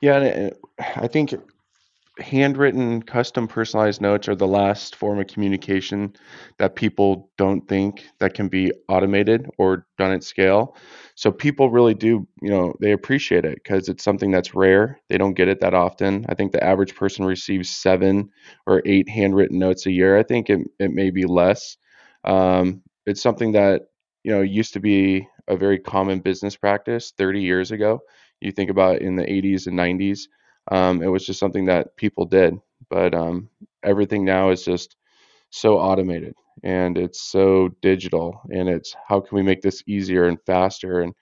Yeah, 0.00 0.20
and 0.20 0.52
I 0.96 1.06
think 1.06 1.34
handwritten, 2.20 3.02
custom 3.02 3.48
personalized 3.48 4.00
notes 4.00 4.28
are 4.28 4.34
the 4.34 4.46
last 4.46 4.96
form 4.96 5.18
of 5.20 5.26
communication 5.26 6.14
that 6.58 6.76
people 6.76 7.30
don't 7.38 7.66
think 7.68 8.04
that 8.18 8.34
can 8.34 8.48
be 8.48 8.72
automated 8.88 9.48
or 9.58 9.86
done 9.98 10.12
at 10.12 10.24
scale. 10.24 10.76
So 11.14 11.30
people 11.32 11.70
really 11.70 11.94
do, 11.94 12.26
you 12.42 12.50
know, 12.50 12.74
they 12.80 12.92
appreciate 12.92 13.44
it 13.44 13.54
because 13.62 13.88
it's 13.88 14.04
something 14.04 14.30
that's 14.30 14.54
rare. 14.54 15.00
They 15.08 15.18
don't 15.18 15.34
get 15.34 15.48
it 15.48 15.60
that 15.60 15.74
often. 15.74 16.26
I 16.28 16.34
think 16.34 16.52
the 16.52 16.62
average 16.64 16.94
person 16.94 17.24
receives 17.24 17.70
seven 17.70 18.30
or 18.66 18.82
eight 18.86 19.08
handwritten 19.08 19.58
notes 19.58 19.86
a 19.86 19.90
year. 19.92 20.18
I 20.18 20.22
think 20.22 20.50
it, 20.50 20.60
it 20.78 20.92
may 20.92 21.10
be 21.10 21.24
less. 21.24 21.76
Um, 22.24 22.82
it's 23.06 23.22
something 23.22 23.52
that, 23.52 23.82
you 24.24 24.32
know, 24.32 24.42
used 24.42 24.72
to 24.74 24.80
be 24.80 25.26
a 25.48 25.56
very 25.56 25.78
common 25.78 26.20
business 26.20 26.56
practice 26.56 27.12
30 27.16 27.40
years 27.40 27.70
ago. 27.70 28.00
You 28.40 28.52
think 28.52 28.70
about 28.70 29.02
in 29.02 29.16
the 29.16 29.28
80s 29.30 29.66
and 29.66 29.76
90s 29.76 30.28
um, 30.70 31.02
it 31.02 31.08
was 31.08 31.24
just 31.26 31.40
something 31.40 31.66
that 31.66 31.96
people 31.96 32.26
did. 32.26 32.56
But 32.88 33.14
um, 33.14 33.48
everything 33.82 34.24
now 34.24 34.50
is 34.50 34.64
just 34.64 34.96
so 35.50 35.78
automated 35.78 36.34
and 36.62 36.98
it's 36.98 37.20
so 37.20 37.70
digital 37.82 38.40
and 38.50 38.68
it's 38.68 38.94
how 39.08 39.20
can 39.20 39.36
we 39.36 39.42
make 39.42 39.62
this 39.62 39.82
easier 39.86 40.26
and 40.26 40.38
faster 40.46 41.00
and 41.00 41.14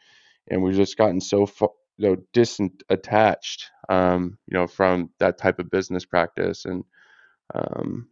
and 0.50 0.62
we've 0.62 0.76
just 0.76 0.96
gotten 0.96 1.20
so 1.20 1.46
far 1.46 1.70
you 1.98 2.08
know 2.08 2.16
distant 2.32 2.82
attached 2.90 3.70
um, 3.88 4.38
you 4.46 4.58
know 4.58 4.66
from 4.66 5.10
that 5.18 5.38
type 5.38 5.58
of 5.58 5.70
business 5.70 6.04
practice 6.04 6.64
and 6.64 6.84
um, 7.54 8.08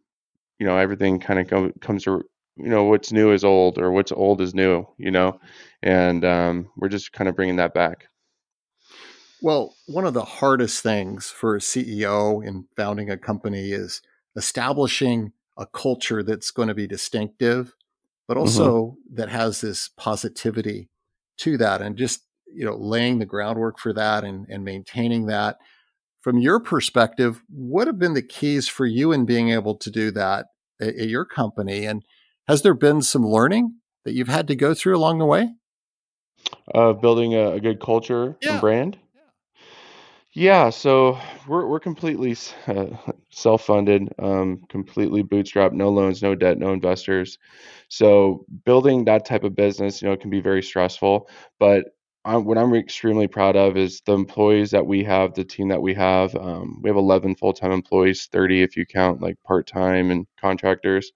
you 0.58 0.66
know 0.66 0.76
everything 0.78 1.18
kind 1.20 1.40
of 1.40 1.48
com- 1.48 1.72
comes 1.80 2.04
to 2.04 2.22
you 2.56 2.68
know 2.68 2.84
what's 2.84 3.12
new 3.12 3.32
is 3.32 3.44
old 3.44 3.78
or 3.78 3.92
what's 3.92 4.12
old 4.12 4.40
is 4.40 4.54
new 4.54 4.86
you 4.98 5.10
know 5.10 5.38
and 5.82 6.24
um, 6.24 6.68
we're 6.76 6.88
just 6.88 7.12
kind 7.12 7.28
of 7.28 7.36
bringing 7.36 7.56
that 7.56 7.74
back 7.74 8.08
well, 9.42 9.76
one 9.86 10.06
of 10.06 10.14
the 10.14 10.24
hardest 10.24 10.82
things 10.82 11.30
for 11.30 11.56
a 11.56 11.60
CEO 11.60 12.46
in 12.46 12.66
founding 12.76 13.10
a 13.10 13.18
company 13.18 13.72
is 13.72 14.02
establishing 14.34 15.32
a 15.56 15.66
culture 15.66 16.22
that's 16.22 16.50
going 16.50 16.68
to 16.68 16.74
be 16.74 16.86
distinctive, 16.86 17.74
but 18.28 18.36
also 18.36 18.80
mm-hmm. 18.80 19.16
that 19.16 19.28
has 19.28 19.60
this 19.60 19.90
positivity 19.96 20.88
to 21.38 21.56
that 21.58 21.82
and 21.82 21.96
just, 21.96 22.22
you 22.52 22.64
know, 22.64 22.76
laying 22.76 23.18
the 23.18 23.26
groundwork 23.26 23.78
for 23.78 23.92
that 23.92 24.24
and, 24.24 24.46
and 24.48 24.64
maintaining 24.64 25.26
that. 25.26 25.58
From 26.20 26.38
your 26.38 26.58
perspective, 26.58 27.42
what 27.48 27.86
have 27.86 27.98
been 27.98 28.14
the 28.14 28.22
keys 28.22 28.68
for 28.68 28.84
you 28.84 29.12
in 29.12 29.26
being 29.26 29.50
able 29.50 29.76
to 29.76 29.90
do 29.90 30.10
that 30.12 30.46
at, 30.80 30.88
at 30.88 31.08
your 31.08 31.24
company? 31.24 31.84
And 31.84 32.04
has 32.48 32.62
there 32.62 32.74
been 32.74 33.02
some 33.02 33.26
learning 33.26 33.76
that 34.04 34.14
you've 34.14 34.28
had 34.28 34.48
to 34.48 34.56
go 34.56 34.74
through 34.74 34.96
along 34.96 35.18
the 35.18 35.26
way? 35.26 35.50
Uh, 36.74 36.92
building 36.92 37.34
a, 37.34 37.52
a 37.52 37.60
good 37.60 37.80
culture 37.80 38.36
yeah. 38.42 38.52
and 38.52 38.60
brand. 38.60 38.98
Yeah, 40.38 40.68
so 40.68 41.18
we're 41.48 41.66
we're 41.66 41.80
completely 41.80 42.36
uh, 42.66 42.96
self-funded, 43.30 44.12
um, 44.18 44.62
completely 44.68 45.22
bootstrapped, 45.22 45.72
no 45.72 45.88
loans, 45.88 46.22
no 46.22 46.34
debt, 46.34 46.58
no 46.58 46.72
investors. 46.74 47.38
So 47.88 48.44
building 48.66 49.04
that 49.06 49.24
type 49.24 49.44
of 49.44 49.54
business, 49.56 50.02
you 50.02 50.08
know, 50.08 50.16
can 50.16 50.28
be 50.30 50.40
very 50.40 50.62
stressful. 50.62 51.28
But 51.58 51.86
I'm, 52.26 52.44
what 52.44 52.58
I'm 52.58 52.74
extremely 52.74 53.28
proud 53.28 53.56
of 53.56 53.76
is 53.78 54.02
the 54.04 54.12
employees 54.12 54.70
that 54.72 54.84
we 54.86 55.02
have, 55.04 55.32
the 55.34 55.44
team 55.44 55.68
that 55.68 55.80
we 55.80 55.94
have. 55.94 56.34
Um, 56.36 56.80
we 56.82 56.90
have 56.90 56.96
11 56.98 57.36
full-time 57.36 57.72
employees, 57.72 58.26
30 58.30 58.62
if 58.62 58.76
you 58.76 58.84
count 58.84 59.22
like 59.22 59.36
part-time 59.44 60.10
and 60.10 60.26
contractors. 60.38 61.12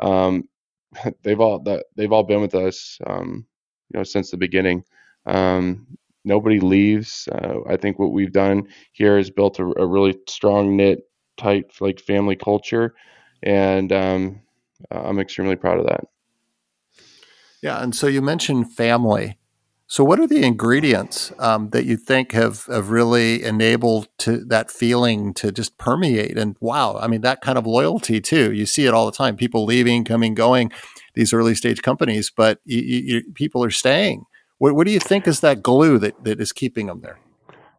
Um, 0.00 0.48
they've 1.22 1.40
all 1.40 1.60
that 1.60 1.86
they've 1.96 2.12
all 2.12 2.24
been 2.24 2.40
with 2.40 2.54
us, 2.54 2.98
um, 3.06 3.46
you 3.92 3.98
know, 3.98 4.04
since 4.04 4.30
the 4.30 4.36
beginning. 4.36 4.84
Um, 5.26 5.86
nobody 6.24 6.60
leaves. 6.60 7.28
Uh, 7.30 7.58
I 7.68 7.76
think 7.76 7.98
what 7.98 8.12
we've 8.12 8.32
done 8.32 8.68
here 8.92 9.18
is 9.18 9.30
built 9.30 9.58
a, 9.58 9.64
a 9.64 9.86
really 9.86 10.16
strong 10.28 10.76
knit, 10.76 11.00
tight 11.36 11.66
like 11.80 12.00
family 12.00 12.36
culture, 12.36 12.94
and 13.42 13.92
um, 13.92 14.40
I'm 14.90 15.18
extremely 15.18 15.56
proud 15.56 15.78
of 15.78 15.86
that. 15.86 16.04
Yeah, 17.62 17.82
and 17.82 17.94
so 17.94 18.06
you 18.06 18.22
mentioned 18.22 18.72
family. 18.72 19.36
So, 19.86 20.04
what 20.04 20.20
are 20.20 20.26
the 20.28 20.44
ingredients 20.44 21.32
um, 21.40 21.70
that 21.70 21.84
you 21.84 21.96
think 21.96 22.30
have, 22.30 22.64
have 22.66 22.90
really 22.90 23.42
enabled 23.42 24.06
to 24.18 24.44
that 24.44 24.70
feeling 24.70 25.34
to 25.34 25.50
just 25.50 25.78
permeate? 25.78 26.38
And 26.38 26.56
wow, 26.60 26.96
I 26.96 27.08
mean, 27.08 27.22
that 27.22 27.40
kind 27.40 27.58
of 27.58 27.66
loyalty 27.66 28.20
too. 28.20 28.52
You 28.52 28.66
see 28.66 28.86
it 28.86 28.94
all 28.94 29.06
the 29.06 29.12
time. 29.12 29.36
People 29.36 29.64
leaving, 29.64 30.04
coming, 30.04 30.34
going. 30.34 30.70
These 31.14 31.32
early 31.32 31.56
stage 31.56 31.82
companies, 31.82 32.30
but 32.30 32.60
you, 32.64 32.80
you, 32.80 33.22
people 33.34 33.64
are 33.64 33.70
staying. 33.70 34.26
What, 34.60 34.76
what 34.76 34.86
do 34.86 34.92
you 34.92 35.00
think 35.00 35.26
is 35.26 35.40
that 35.40 35.62
glue 35.62 35.98
that, 36.00 36.22
that 36.22 36.38
is 36.38 36.52
keeping 36.52 36.86
them 36.86 37.00
there? 37.00 37.18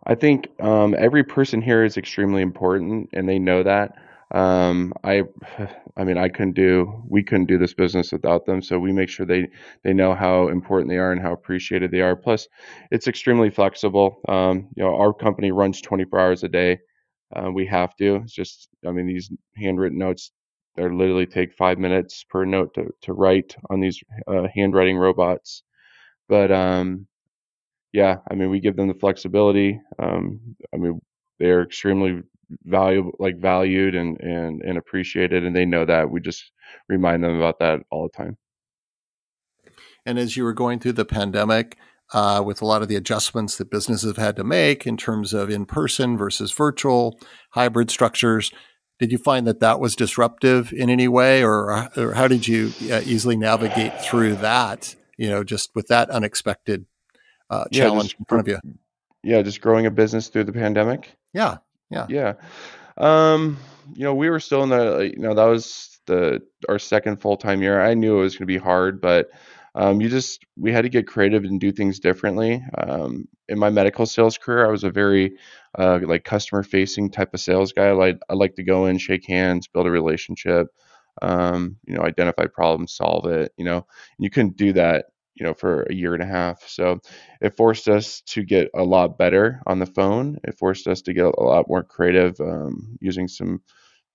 I 0.07 0.15
think 0.15 0.47
um, 0.59 0.95
every 0.97 1.23
person 1.23 1.61
here 1.61 1.83
is 1.83 1.95
extremely 1.95 2.41
important, 2.41 3.09
and 3.13 3.29
they 3.29 3.37
know 3.37 3.61
that. 3.61 3.93
Um, 4.31 4.91
I, 5.03 5.25
I 5.97 6.03
mean, 6.03 6.17
I 6.17 6.27
couldn't 6.27 6.53
do, 6.53 7.03
we 7.07 7.21
couldn't 7.21 7.45
do 7.45 7.59
this 7.59 7.75
business 7.75 8.11
without 8.11 8.47
them. 8.47 8.63
So 8.63 8.79
we 8.79 8.91
make 8.91 9.09
sure 9.09 9.27
they 9.27 9.47
they 9.83 9.93
know 9.93 10.15
how 10.15 10.47
important 10.47 10.89
they 10.89 10.97
are 10.97 11.11
and 11.11 11.21
how 11.21 11.33
appreciated 11.33 11.91
they 11.91 12.01
are. 12.01 12.15
Plus, 12.15 12.47
it's 12.89 13.07
extremely 13.07 13.51
flexible. 13.51 14.19
Um, 14.27 14.67
you 14.75 14.83
know, 14.83 14.95
our 14.95 15.13
company 15.13 15.51
runs 15.51 15.81
24 15.81 16.19
hours 16.19 16.43
a 16.43 16.47
day. 16.47 16.79
Uh, 17.35 17.51
we 17.51 17.67
have 17.67 17.95
to. 17.97 18.15
It's 18.23 18.33
just, 18.33 18.69
I 18.87 18.91
mean, 18.91 19.05
these 19.05 19.31
handwritten 19.55 19.99
notes, 19.99 20.31
they 20.75 20.83
literally 20.83 21.27
take 21.27 21.53
five 21.53 21.77
minutes 21.77 22.25
per 22.27 22.43
note 22.43 22.73
to, 22.73 22.89
to 23.03 23.13
write 23.13 23.55
on 23.69 23.81
these 23.81 24.01
uh, 24.27 24.47
handwriting 24.55 24.97
robots. 24.97 25.61
But 26.31 26.49
um, 26.49 27.07
yeah, 27.91 28.19
I 28.31 28.35
mean, 28.35 28.49
we 28.49 28.61
give 28.61 28.77
them 28.77 28.87
the 28.87 28.93
flexibility. 28.93 29.81
Um, 29.99 30.55
I 30.73 30.77
mean, 30.77 31.01
they're 31.39 31.61
extremely 31.61 32.21
valuable, 32.63 33.11
like 33.19 33.37
valued 33.37 33.95
and, 33.95 34.17
and, 34.21 34.61
and 34.61 34.77
appreciated. 34.77 35.43
And 35.43 35.53
they 35.53 35.65
know 35.65 35.83
that 35.83 36.09
we 36.09 36.21
just 36.21 36.53
remind 36.87 37.21
them 37.21 37.35
about 37.35 37.59
that 37.59 37.81
all 37.91 38.03
the 38.03 38.17
time. 38.17 38.37
And 40.05 40.17
as 40.17 40.37
you 40.37 40.45
were 40.45 40.53
going 40.53 40.79
through 40.79 40.93
the 40.93 41.03
pandemic, 41.03 41.77
uh, 42.13 42.41
with 42.45 42.61
a 42.61 42.65
lot 42.65 42.81
of 42.81 42.87
the 42.87 42.95
adjustments 42.95 43.57
that 43.57 43.69
businesses 43.69 44.09
have 44.09 44.23
had 44.23 44.37
to 44.37 44.43
make 44.45 44.87
in 44.87 44.95
terms 44.95 45.33
of 45.33 45.49
in 45.49 45.65
person 45.65 46.17
versus 46.17 46.53
virtual 46.53 47.19
hybrid 47.51 47.91
structures, 47.91 48.53
did 48.99 49.11
you 49.11 49.17
find 49.17 49.45
that 49.47 49.59
that 49.59 49.81
was 49.81 49.97
disruptive 49.97 50.71
in 50.71 50.89
any 50.89 51.09
way, 51.09 51.43
or, 51.43 51.89
or 51.97 52.13
how 52.13 52.29
did 52.29 52.47
you 52.47 52.71
uh, 52.89 53.01
easily 53.03 53.35
navigate 53.35 53.99
through 54.01 54.35
that 54.35 54.95
you 55.21 55.29
know, 55.29 55.43
just 55.43 55.69
with 55.75 55.87
that 55.89 56.09
unexpected 56.09 56.83
uh, 57.51 57.65
challenge 57.71 58.13
yeah, 58.13 58.17
in 58.17 58.25
front 58.25 58.41
of 58.41 58.47
you. 58.47 58.59
Yeah, 59.23 59.43
just 59.43 59.61
growing 59.61 59.85
a 59.85 59.91
business 59.91 60.29
through 60.29 60.45
the 60.45 60.51
pandemic. 60.51 61.15
Yeah, 61.31 61.57
yeah, 61.91 62.07
yeah. 62.09 62.33
Um, 62.97 63.59
you 63.93 64.03
know, 64.03 64.15
we 64.15 64.31
were 64.31 64.39
still 64.39 64.63
in 64.63 64.69
the, 64.69 65.11
you 65.15 65.21
know, 65.21 65.35
that 65.35 65.43
was 65.43 65.99
the 66.07 66.41
our 66.67 66.79
second 66.79 67.17
full 67.21 67.37
time 67.37 67.61
year. 67.61 67.79
I 67.79 67.93
knew 67.93 68.17
it 68.17 68.21
was 68.21 68.33
going 68.33 68.47
to 68.47 68.53
be 68.53 68.57
hard, 68.57 68.99
but 68.99 69.29
um, 69.75 70.01
you 70.01 70.09
just 70.09 70.43
we 70.57 70.71
had 70.71 70.81
to 70.81 70.89
get 70.89 71.05
creative 71.05 71.43
and 71.43 71.59
do 71.59 71.71
things 71.71 71.99
differently. 71.99 72.63
Um, 72.79 73.27
in 73.47 73.59
my 73.59 73.69
medical 73.69 74.07
sales 74.07 74.39
career, 74.39 74.65
I 74.65 74.71
was 74.71 74.83
a 74.83 74.89
very 74.89 75.37
uh, 75.77 75.99
like 76.01 76.23
customer 76.23 76.63
facing 76.63 77.11
type 77.11 77.35
of 77.35 77.41
sales 77.41 77.73
guy. 77.73 77.89
I 77.89 77.91
like 77.91 78.17
I 78.27 78.33
like 78.33 78.55
to 78.55 78.63
go 78.63 78.87
in, 78.87 78.97
shake 78.97 79.27
hands, 79.27 79.67
build 79.67 79.85
a 79.85 79.91
relationship 79.91 80.69
um, 81.21 81.77
you 81.85 81.95
know, 81.95 82.03
identify 82.03 82.45
problems, 82.45 82.93
solve 82.93 83.25
it, 83.27 83.53
you 83.57 83.65
know, 83.65 83.85
you 84.17 84.29
couldn't 84.29 84.57
do 84.57 84.73
that, 84.73 85.05
you 85.35 85.45
know, 85.45 85.53
for 85.53 85.83
a 85.83 85.93
year 85.93 86.13
and 86.13 86.23
a 86.23 86.27
half. 86.27 86.67
So 86.67 86.99
it 87.41 87.55
forced 87.55 87.87
us 87.87 88.21
to 88.27 88.43
get 88.43 88.69
a 88.75 88.83
lot 88.83 89.17
better 89.17 89.61
on 89.67 89.79
the 89.79 89.85
phone. 89.85 90.39
It 90.43 90.57
forced 90.57 90.87
us 90.87 91.01
to 91.03 91.13
get 91.13 91.25
a 91.25 91.43
lot 91.43 91.67
more 91.67 91.83
creative 91.83 92.39
um, 92.39 92.97
using 93.01 93.27
some 93.27 93.61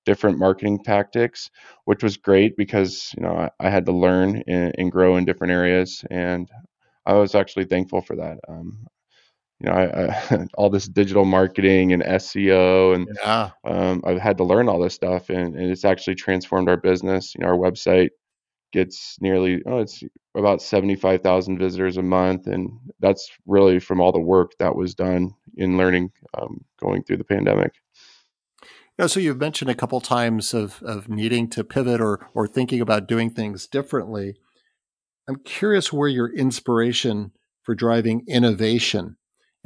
different 0.04 0.38
marketing 0.38 0.82
tactics, 0.84 1.50
which 1.84 2.02
was 2.02 2.16
great 2.16 2.56
because, 2.56 3.12
you 3.16 3.22
know, 3.22 3.36
I, 3.36 3.50
I 3.60 3.70
had 3.70 3.86
to 3.86 3.92
learn 3.92 4.42
and, 4.46 4.72
and, 4.78 4.92
grow 4.92 5.16
in 5.16 5.24
different 5.24 5.52
areas. 5.52 6.04
And 6.10 6.48
I 7.04 7.14
was 7.14 7.34
actually 7.34 7.64
thankful 7.64 8.00
for 8.02 8.16
that. 8.16 8.38
Um, 8.48 8.86
you 9.60 9.70
know, 9.70 9.72
I, 9.72 10.34
I, 10.34 10.46
all 10.54 10.70
this 10.70 10.88
digital 10.88 11.25
marketing 11.25 11.92
and 11.92 12.02
SEO, 12.02 12.94
and 12.94 13.08
yeah. 13.22 13.50
um, 13.64 14.02
I've 14.04 14.20
had 14.20 14.36
to 14.38 14.44
learn 14.44 14.68
all 14.68 14.80
this 14.80 14.94
stuff, 14.94 15.30
and, 15.30 15.56
and, 15.56 15.70
it's 15.70 15.84
actually 15.84 16.16
transformed 16.16 16.68
our 16.68 16.76
business. 16.76 17.34
You 17.34 17.42
know, 17.42 17.48
our 17.48 17.56
website 17.56 18.10
gets 18.72 19.16
nearly 19.20 19.62
oh, 19.66 19.78
it's 19.78 20.02
about 20.36 20.60
seventy 20.60 20.94
five 20.94 21.22
thousand 21.22 21.58
visitors 21.58 21.96
a 21.96 22.02
month, 22.02 22.46
and 22.46 22.70
that's 23.00 23.30
really 23.46 23.78
from 23.78 24.00
all 24.00 24.12
the 24.12 24.20
work 24.20 24.52
that 24.58 24.76
was 24.76 24.94
done 24.94 25.34
in 25.56 25.78
learning 25.78 26.12
um, 26.38 26.64
going 26.80 27.02
through 27.02 27.16
the 27.16 27.25
pandemic. 27.25 27.72
Yeah, 28.98 29.08
so 29.08 29.20
you've 29.20 29.38
mentioned 29.38 29.70
a 29.70 29.75
couple 29.75 30.00
times 30.00 30.52
of 30.52 30.82
of 30.82 31.08
needing 31.08 31.48
to 31.50 31.64
pivot 31.64 32.00
or 32.00 32.28
or 32.34 32.46
thinking 32.46 32.82
about 32.82 33.08
doing 33.08 33.30
things 33.30 33.66
differently. 33.66 34.36
I'm 35.28 35.36
curious 35.36 35.92
where 35.92 36.08
your 36.08 36.32
inspiration 36.32 37.32
for 37.62 37.75
driving 37.75 38.22
innovation 38.28 39.16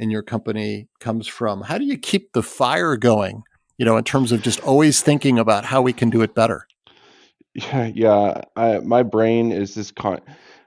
in 0.01 0.09
your 0.09 0.23
company 0.23 0.87
comes 0.99 1.27
from. 1.27 1.61
How 1.61 1.77
do 1.77 1.85
you 1.85 1.97
keep 1.97 2.33
the 2.33 2.43
fire 2.43 2.97
going, 2.97 3.43
you 3.77 3.85
know, 3.85 3.95
in 3.97 4.03
terms 4.03 4.31
of 4.31 4.41
just 4.41 4.59
always 4.61 5.01
thinking 5.01 5.39
about 5.39 5.63
how 5.63 5.81
we 5.81 5.93
can 5.93 6.09
do 6.09 6.21
it 6.21 6.35
better? 6.35 6.67
Yeah, 7.53 7.85
yeah. 7.93 8.41
I, 8.55 8.79
my 8.79 9.03
brain 9.03 9.51
is 9.51 9.75
this 9.75 9.91
con 9.91 10.19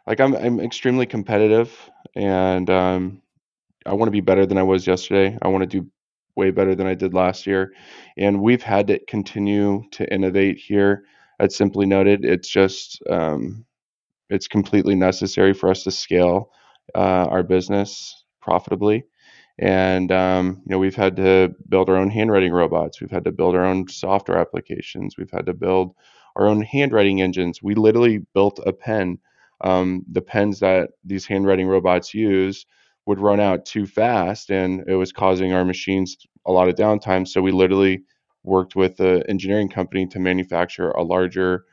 like 0.06 0.20
I'm 0.20 0.34
I'm 0.36 0.60
extremely 0.60 1.06
competitive 1.06 1.72
and 2.14 2.68
um 2.70 3.22
I 3.86 3.94
want 3.94 4.06
to 4.08 4.12
be 4.12 4.20
better 4.20 4.46
than 4.46 4.58
I 4.58 4.62
was 4.62 4.86
yesterday. 4.86 5.36
I 5.42 5.48
want 5.48 5.62
to 5.62 5.80
do 5.80 5.90
way 6.36 6.50
better 6.50 6.74
than 6.74 6.86
I 6.86 6.94
did 6.94 7.14
last 7.14 7.46
year. 7.46 7.72
And 8.16 8.40
we've 8.40 8.62
had 8.62 8.86
to 8.88 8.98
continue 9.06 9.84
to 9.92 10.12
innovate 10.12 10.58
here 10.58 11.04
at 11.40 11.52
Simply 11.52 11.86
Noted. 11.86 12.24
It's 12.24 12.48
just 12.48 13.02
um, 13.10 13.64
it's 14.30 14.48
completely 14.48 14.94
necessary 14.94 15.54
for 15.54 15.70
us 15.70 15.84
to 15.84 15.90
scale 15.90 16.50
uh, 16.94 17.26
our 17.30 17.42
business 17.42 18.24
profitably. 18.40 19.04
And 19.58 20.10
um, 20.10 20.62
you 20.66 20.72
know, 20.72 20.78
we've 20.78 20.96
had 20.96 21.16
to 21.16 21.54
build 21.68 21.88
our 21.88 21.96
own 21.96 22.10
handwriting 22.10 22.52
robots. 22.52 23.00
We've 23.00 23.10
had 23.10 23.24
to 23.24 23.32
build 23.32 23.54
our 23.54 23.64
own 23.64 23.88
software 23.88 24.38
applications. 24.38 25.16
We've 25.16 25.30
had 25.30 25.46
to 25.46 25.54
build 25.54 25.94
our 26.36 26.46
own 26.46 26.62
handwriting 26.62 27.22
engines. 27.22 27.62
We 27.62 27.74
literally 27.74 28.18
built 28.34 28.58
a 28.66 28.72
pen. 28.72 29.18
Um, 29.60 30.04
the 30.10 30.20
pens 30.20 30.60
that 30.60 30.90
these 31.04 31.26
handwriting 31.26 31.68
robots 31.68 32.12
use 32.12 32.66
would 33.06 33.20
run 33.20 33.38
out 33.38 33.64
too 33.64 33.86
fast, 33.86 34.50
and 34.50 34.82
it 34.88 34.96
was 34.96 35.12
causing 35.12 35.52
our 35.52 35.64
machines 35.64 36.16
a 36.46 36.52
lot 36.52 36.68
of 36.68 36.74
downtime. 36.74 37.26
So 37.26 37.40
we 37.40 37.52
literally 37.52 38.02
worked 38.42 38.76
with 38.76 38.98
an 39.00 39.22
engineering 39.28 39.68
company 39.68 40.06
to 40.06 40.18
manufacture 40.18 40.90
a 40.90 41.02
larger 41.02 41.64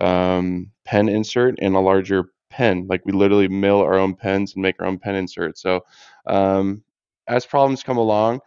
um, 0.00 0.70
pen 0.84 1.08
insert 1.08 1.56
and 1.60 1.74
a 1.74 1.80
larger 1.80 2.32
pen. 2.50 2.86
Like 2.88 3.04
we 3.04 3.12
literally 3.12 3.48
mill 3.48 3.80
our 3.80 3.98
own 3.98 4.14
pens 4.14 4.54
and 4.54 4.62
make 4.62 4.76
our 4.80 4.86
own 4.86 4.98
pen 4.98 5.14
insert. 5.14 5.58
So 5.58 5.84
um, 6.26 6.82
as 7.30 7.46
problems 7.46 7.82
come 7.82 7.96
along, 7.96 8.40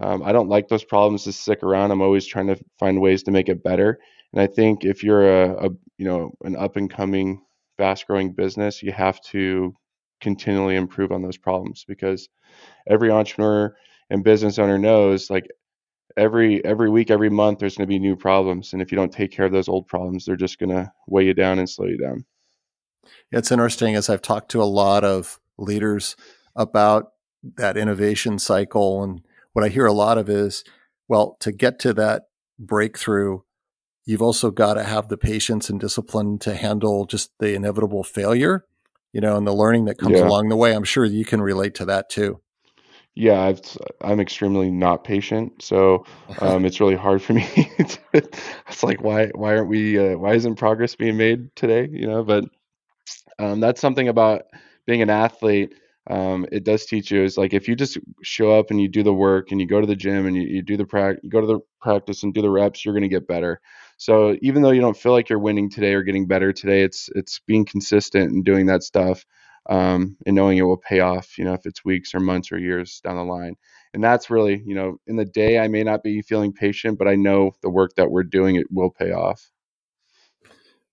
um, 0.00 0.22
I 0.22 0.32
don't 0.32 0.48
like 0.48 0.68
those 0.68 0.84
problems 0.84 1.24
to 1.24 1.32
stick 1.32 1.62
around. 1.62 1.90
I'm 1.90 2.02
always 2.02 2.26
trying 2.26 2.48
to 2.48 2.56
find 2.78 3.00
ways 3.00 3.22
to 3.24 3.30
make 3.30 3.48
it 3.48 3.62
better. 3.62 3.98
And 4.32 4.40
I 4.40 4.46
think 4.46 4.84
if 4.84 5.04
you're 5.04 5.42
a, 5.42 5.66
a 5.66 5.70
you 5.98 6.06
know 6.06 6.32
an 6.42 6.56
up 6.56 6.76
and 6.76 6.90
coming, 6.90 7.42
fast 7.76 8.06
growing 8.06 8.32
business, 8.32 8.82
you 8.82 8.92
have 8.92 9.20
to 9.32 9.74
continually 10.20 10.76
improve 10.76 11.12
on 11.12 11.22
those 11.22 11.36
problems 11.36 11.84
because 11.86 12.28
every 12.88 13.10
entrepreneur 13.10 13.74
and 14.10 14.24
business 14.24 14.58
owner 14.58 14.78
knows 14.78 15.28
like 15.28 15.46
every 16.16 16.64
every 16.64 16.88
week 16.88 17.10
every 17.10 17.28
month 17.28 17.58
there's 17.58 17.76
going 17.76 17.86
to 17.86 17.92
be 17.92 17.98
new 17.98 18.16
problems 18.16 18.72
and 18.72 18.80
if 18.80 18.92
you 18.92 18.96
don't 18.96 19.12
take 19.12 19.30
care 19.30 19.44
of 19.44 19.52
those 19.52 19.68
old 19.68 19.86
problems 19.86 20.24
they're 20.24 20.36
just 20.36 20.58
going 20.58 20.70
to 20.70 20.90
weigh 21.08 21.26
you 21.26 21.34
down 21.34 21.58
and 21.58 21.68
slow 21.68 21.86
you 21.86 21.98
down 21.98 22.24
it's 23.32 23.50
interesting 23.50 23.96
as 23.96 24.08
i've 24.08 24.22
talked 24.22 24.50
to 24.50 24.62
a 24.62 24.64
lot 24.64 25.04
of 25.04 25.40
leaders 25.58 26.16
about 26.56 27.13
that 27.56 27.76
innovation 27.76 28.38
cycle 28.38 29.02
and 29.02 29.20
what 29.52 29.64
i 29.64 29.68
hear 29.68 29.86
a 29.86 29.92
lot 29.92 30.18
of 30.18 30.28
is 30.28 30.64
well 31.08 31.36
to 31.40 31.52
get 31.52 31.78
to 31.78 31.92
that 31.92 32.24
breakthrough 32.58 33.40
you've 34.04 34.22
also 34.22 34.50
got 34.50 34.74
to 34.74 34.84
have 34.84 35.08
the 35.08 35.16
patience 35.16 35.70
and 35.70 35.80
discipline 35.80 36.38
to 36.38 36.54
handle 36.54 37.06
just 37.06 37.30
the 37.38 37.54
inevitable 37.54 38.04
failure 38.04 38.64
you 39.12 39.20
know 39.20 39.36
and 39.36 39.46
the 39.46 39.52
learning 39.52 39.84
that 39.84 39.98
comes 39.98 40.18
yeah. 40.18 40.26
along 40.26 40.48
the 40.48 40.56
way 40.56 40.74
i'm 40.74 40.84
sure 40.84 41.04
you 41.04 41.24
can 41.24 41.40
relate 41.40 41.74
to 41.74 41.84
that 41.84 42.08
too 42.08 42.40
yeah, 43.16 43.42
I've, 43.42 43.60
I'm 44.00 44.18
extremely 44.18 44.70
not 44.70 45.04
patient, 45.04 45.62
so 45.62 46.04
um, 46.40 46.64
it's 46.64 46.80
really 46.80 46.96
hard 46.96 47.22
for 47.22 47.32
me. 47.32 47.46
to, 47.78 47.98
it's 48.12 48.82
like 48.82 49.02
why 49.02 49.28
why 49.28 49.56
aren't 49.56 49.68
we 49.68 49.98
uh, 49.98 50.18
why 50.18 50.34
isn't 50.34 50.56
progress 50.56 50.96
being 50.96 51.16
made 51.16 51.54
today? 51.54 51.88
You 51.90 52.08
know, 52.08 52.24
but 52.24 52.44
um, 53.38 53.60
that's 53.60 53.80
something 53.80 54.08
about 54.08 54.42
being 54.86 55.02
an 55.02 55.10
athlete. 55.10 55.74
Um, 56.10 56.46
it 56.52 56.64
does 56.64 56.84
teach 56.84 57.10
you 57.10 57.22
is 57.22 57.38
like 57.38 57.54
if 57.54 57.66
you 57.66 57.74
just 57.74 57.98
show 58.22 58.58
up 58.58 58.70
and 58.70 58.80
you 58.80 58.88
do 58.88 59.02
the 59.02 59.14
work 59.14 59.50
and 59.50 59.60
you 59.60 59.66
go 59.66 59.80
to 59.80 59.86
the 59.86 59.96
gym 59.96 60.26
and 60.26 60.36
you, 60.36 60.42
you 60.42 60.62
do 60.62 60.76
the 60.76 60.84
practice, 60.84 61.20
you 61.24 61.30
go 61.30 61.40
to 61.40 61.46
the 61.46 61.60
practice 61.80 62.22
and 62.22 62.34
do 62.34 62.42
the 62.42 62.50
reps, 62.50 62.84
you're 62.84 62.92
going 62.92 63.02
to 63.02 63.08
get 63.08 63.26
better. 63.26 63.60
So 63.96 64.36
even 64.42 64.62
though 64.62 64.70
you 64.70 64.82
don't 64.82 64.96
feel 64.96 65.12
like 65.12 65.30
you're 65.30 65.38
winning 65.38 65.70
today 65.70 65.94
or 65.94 66.02
getting 66.02 66.26
better 66.26 66.52
today, 66.52 66.82
it's 66.82 67.08
it's 67.14 67.40
being 67.46 67.64
consistent 67.64 68.32
and 68.32 68.44
doing 68.44 68.66
that 68.66 68.82
stuff 68.82 69.24
um, 69.70 70.16
and 70.26 70.36
knowing 70.36 70.58
it 70.58 70.62
will 70.62 70.76
pay 70.76 71.00
off, 71.00 71.38
you 71.38 71.44
know, 71.44 71.54
if 71.54 71.64
it's 71.64 71.84
weeks 71.84 72.14
or 72.14 72.20
months 72.20 72.52
or 72.52 72.58
years 72.58 73.00
down 73.02 73.16
the 73.16 73.24
line. 73.24 73.56
And 73.94 74.02
that's 74.02 74.28
really, 74.28 74.62
you 74.66 74.74
know, 74.74 74.96
in 75.06 75.16
the 75.16 75.24
day, 75.24 75.58
I 75.58 75.68
may 75.68 75.84
not 75.84 76.02
be 76.02 76.20
feeling 76.20 76.52
patient, 76.52 76.98
but 76.98 77.08
I 77.08 77.14
know 77.14 77.52
the 77.62 77.70
work 77.70 77.94
that 77.96 78.10
we're 78.10 78.24
doing, 78.24 78.56
it 78.56 78.66
will 78.70 78.90
pay 78.90 79.12
off. 79.12 79.50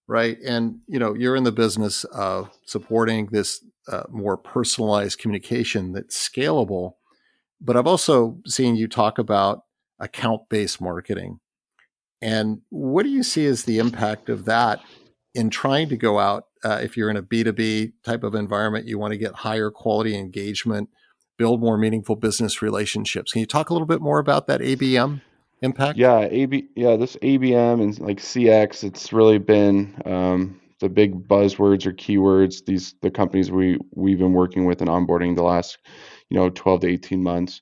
Right. 0.08 0.38
And, 0.46 0.80
you 0.88 1.00
know, 1.00 1.16
you're 1.16 1.36
in 1.36 1.44
the 1.44 1.52
business 1.52 2.04
of 2.06 2.50
supporting 2.66 3.28
this 3.28 3.64
uh, 3.88 4.04
more 4.10 4.38
personalized 4.38 5.20
communication 5.20 5.94
that's 5.94 6.18
scalable. 6.18 6.94
But 7.60 7.78
I've 7.78 7.88
also 7.88 8.40
seen 8.46 8.76
you 8.76 8.88
talk 8.88 9.18
about 9.18 9.64
account 10.00 10.42
based 10.50 10.82
marketing. 10.82 11.40
And 12.22 12.62
what 12.70 13.04
do 13.04 13.10
you 13.10 13.24
see 13.24 13.46
as 13.46 13.64
the 13.64 13.80
impact 13.80 14.30
of 14.30 14.46
that 14.46 14.82
in 15.34 15.50
trying 15.50 15.90
to 15.90 15.98
go 15.98 16.20
out, 16.20 16.46
uh, 16.64 16.80
if 16.82 16.96
you're 16.96 17.10
in 17.10 17.18
a 17.18 17.24
B2B 17.24 17.94
type 18.04 18.24
of 18.24 18.36
environment, 18.36 18.88
you 18.88 19.00
want 19.00 19.14
to 19.14 19.18
get 19.18 19.34
higher 19.34 19.72
quality 19.72 20.16
engagement, 20.16 20.90
build 21.38 21.62
more 21.62 21.78
meaningful 21.78 22.16
business 22.16 22.62
relationships. 22.62 23.32
Can 23.32 23.40
you 23.40 23.48
talk 23.48 23.70
a 23.70 23.74
little 23.74 23.88
bit 23.88 24.02
more 24.02 24.20
about 24.20 24.48
that 24.48 24.62
ABM 24.62 25.22
impact? 25.62 25.98
Yeah, 25.98 26.28
AB, 26.30 26.68
yeah, 26.76 26.96
this 26.98 27.16
ABM 27.18 27.82
and 27.82 28.00
like 28.00 28.20
CX, 28.20 28.84
it's 28.84 29.12
really 29.12 29.40
been 29.40 30.00
um, 30.06 30.61
the 30.82 30.90
big 30.90 31.28
buzzwords 31.28 31.86
or 31.86 31.94
keywords. 31.94 32.66
These 32.66 32.96
the 33.02 33.12
companies 33.12 33.50
we 33.52 33.80
we've 33.94 34.20
been 34.20 34.34
working 34.34 34.66
with 34.66 34.82
and 34.82 34.90
onboarding 34.90 35.36
the 35.36 35.44
last, 35.44 35.78
you 36.30 36.38
know, 36.38 36.50
12 36.50 36.82
to 36.82 36.88
18 36.88 37.24
months. 37.24 37.62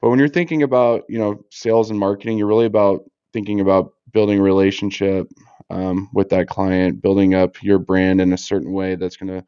But 0.00 0.08
when 0.08 0.18
you're 0.18 0.28
thinking 0.28 0.62
about 0.62 1.02
you 1.08 1.18
know 1.18 1.44
sales 1.50 1.90
and 1.90 1.98
marketing, 1.98 2.38
you're 2.38 2.46
really 2.46 2.66
about 2.66 3.02
thinking 3.32 3.60
about 3.60 3.92
building 4.12 4.40
a 4.40 4.42
relationship, 4.42 5.28
um, 5.70 6.08
with 6.12 6.28
that 6.30 6.48
client, 6.48 7.00
building 7.00 7.34
up 7.34 7.62
your 7.62 7.78
brand 7.78 8.20
in 8.20 8.32
a 8.32 8.38
certain 8.38 8.72
way 8.72 8.96
that's 8.96 9.16
going 9.16 9.28
to 9.28 9.46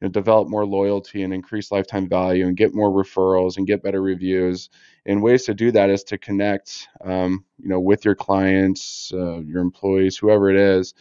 you 0.00 0.08
know, 0.08 0.08
develop 0.08 0.48
more 0.48 0.64
loyalty 0.64 1.22
and 1.22 1.34
increase 1.34 1.72
lifetime 1.72 2.08
value 2.08 2.46
and 2.46 2.56
get 2.56 2.74
more 2.74 2.90
referrals 2.90 3.56
and 3.56 3.66
get 3.66 3.82
better 3.82 4.00
reviews. 4.00 4.70
And 5.04 5.22
ways 5.22 5.44
to 5.44 5.54
do 5.54 5.72
that 5.72 5.90
is 5.90 6.04
to 6.04 6.18
connect, 6.18 6.88
um, 7.04 7.44
you 7.58 7.68
know, 7.68 7.80
with 7.80 8.04
your 8.04 8.14
clients, 8.14 9.10
uh, 9.12 9.40
your 9.40 9.60
employees, 9.60 10.16
whoever 10.16 10.50
it 10.50 10.56
is, 10.56 10.94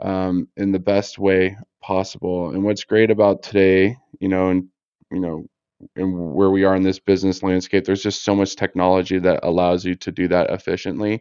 um, 0.00 0.48
in 0.56 0.72
the 0.72 0.78
best 0.78 1.18
way 1.18 1.56
possible. 1.82 2.50
And 2.50 2.64
what's 2.64 2.84
great 2.84 3.10
about 3.10 3.42
today, 3.42 3.96
you 4.20 4.28
know, 4.28 4.48
and 4.50 4.68
you 5.10 5.20
know, 5.20 5.46
and 5.96 6.34
where 6.34 6.50
we 6.50 6.64
are 6.64 6.74
in 6.76 6.82
this 6.82 6.98
business 6.98 7.42
landscape, 7.42 7.84
there's 7.84 8.02
just 8.02 8.24
so 8.24 8.34
much 8.34 8.56
technology 8.56 9.18
that 9.18 9.40
allows 9.42 9.84
you 9.84 9.94
to 9.96 10.12
do 10.12 10.28
that 10.28 10.50
efficiently. 10.50 11.12
You 11.12 11.20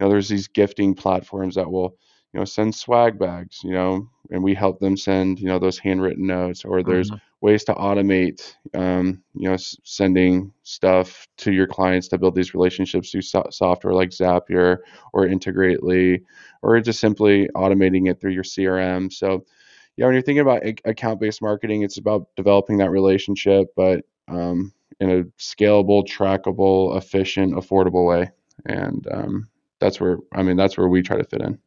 know, 0.00 0.08
there's 0.10 0.28
these 0.28 0.48
gifting 0.48 0.94
platforms 0.94 1.54
that 1.54 1.70
will 1.70 1.96
you 2.32 2.40
know 2.40 2.44
send 2.44 2.74
swag 2.74 3.18
bags 3.18 3.60
you 3.62 3.72
know 3.72 4.08
and 4.30 4.42
we 4.42 4.54
help 4.54 4.80
them 4.80 4.96
send 4.96 5.38
you 5.38 5.46
know 5.46 5.58
those 5.58 5.78
handwritten 5.78 6.26
notes 6.26 6.64
or 6.64 6.82
there's 6.82 7.10
mm-hmm. 7.10 7.46
ways 7.46 7.64
to 7.64 7.74
automate 7.74 8.54
um, 8.74 9.22
you 9.34 9.48
know 9.48 9.54
s- 9.54 9.76
sending 9.84 10.52
stuff 10.62 11.26
to 11.36 11.52
your 11.52 11.66
clients 11.66 12.08
to 12.08 12.18
build 12.18 12.34
these 12.34 12.54
relationships 12.54 13.10
through 13.10 13.22
so- 13.22 13.48
software 13.50 13.94
like 13.94 14.10
zapier 14.10 14.78
or 15.12 15.26
integrately 15.26 16.22
or 16.62 16.80
just 16.80 17.00
simply 17.00 17.48
automating 17.54 18.10
it 18.10 18.20
through 18.20 18.32
your 18.32 18.44
crm 18.44 19.12
so 19.12 19.44
yeah 19.96 20.06
when 20.06 20.14
you're 20.14 20.22
thinking 20.22 20.40
about 20.40 20.64
a- 20.64 20.76
account-based 20.84 21.42
marketing 21.42 21.82
it's 21.82 21.98
about 21.98 22.28
developing 22.36 22.78
that 22.78 22.90
relationship 22.90 23.68
but 23.76 24.04
um, 24.28 24.72
in 25.00 25.10
a 25.10 25.24
scalable 25.38 26.06
trackable 26.06 26.96
efficient 26.96 27.54
affordable 27.54 28.06
way. 28.06 28.30
And 28.66 29.04
um, 29.10 29.48
that's 29.82 30.00
where 30.00 30.18
i 30.32 30.42
mean 30.42 30.56
that's 30.56 30.78
where 30.78 30.86
we 30.86 31.02
try 31.02 31.16
to 31.16 31.24
fit 31.24 31.42
in 31.42 31.58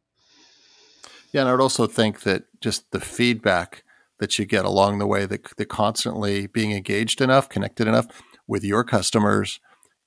yeah, 1.36 1.42
and 1.42 1.50
I 1.50 1.52
would 1.52 1.60
also 1.60 1.86
think 1.86 2.20
that 2.20 2.44
just 2.62 2.90
the 2.92 3.00
feedback 3.00 3.84
that 4.20 4.38
you 4.38 4.46
get 4.46 4.64
along 4.64 4.98
the 4.98 5.06
way, 5.06 5.26
that 5.26 5.68
constantly 5.68 6.46
being 6.46 6.72
engaged 6.72 7.20
enough, 7.20 7.50
connected 7.50 7.86
enough 7.86 8.06
with 8.46 8.64
your 8.64 8.82
customers, 8.82 9.60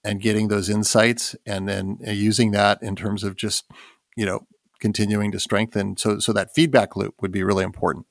and 0.04 0.24
getting 0.24 0.48
those 0.48 0.72
insights, 0.72 1.36
and 1.46 1.70
then 1.70 2.00
uh, 2.08 2.10
using 2.10 2.50
that 2.54 2.82
in 2.82 2.96
terms 2.96 3.24
of 3.24 3.36
just 3.36 3.70
you 4.18 4.26
know 4.26 4.48
continuing 4.80 5.32
to 5.32 5.40
strengthen. 5.40 5.98
So 5.98 6.18
so 6.18 6.34
that 6.34 6.56
feedback 6.56 6.96
loop 6.96 7.22
would 7.22 7.32
be 7.32 7.44
really 7.44 7.64
important. 7.64 8.08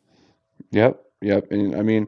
Yep, 0.70 1.02
yep, 1.20 1.50
and 1.50 1.74
I 1.74 1.82
mean. 1.82 2.06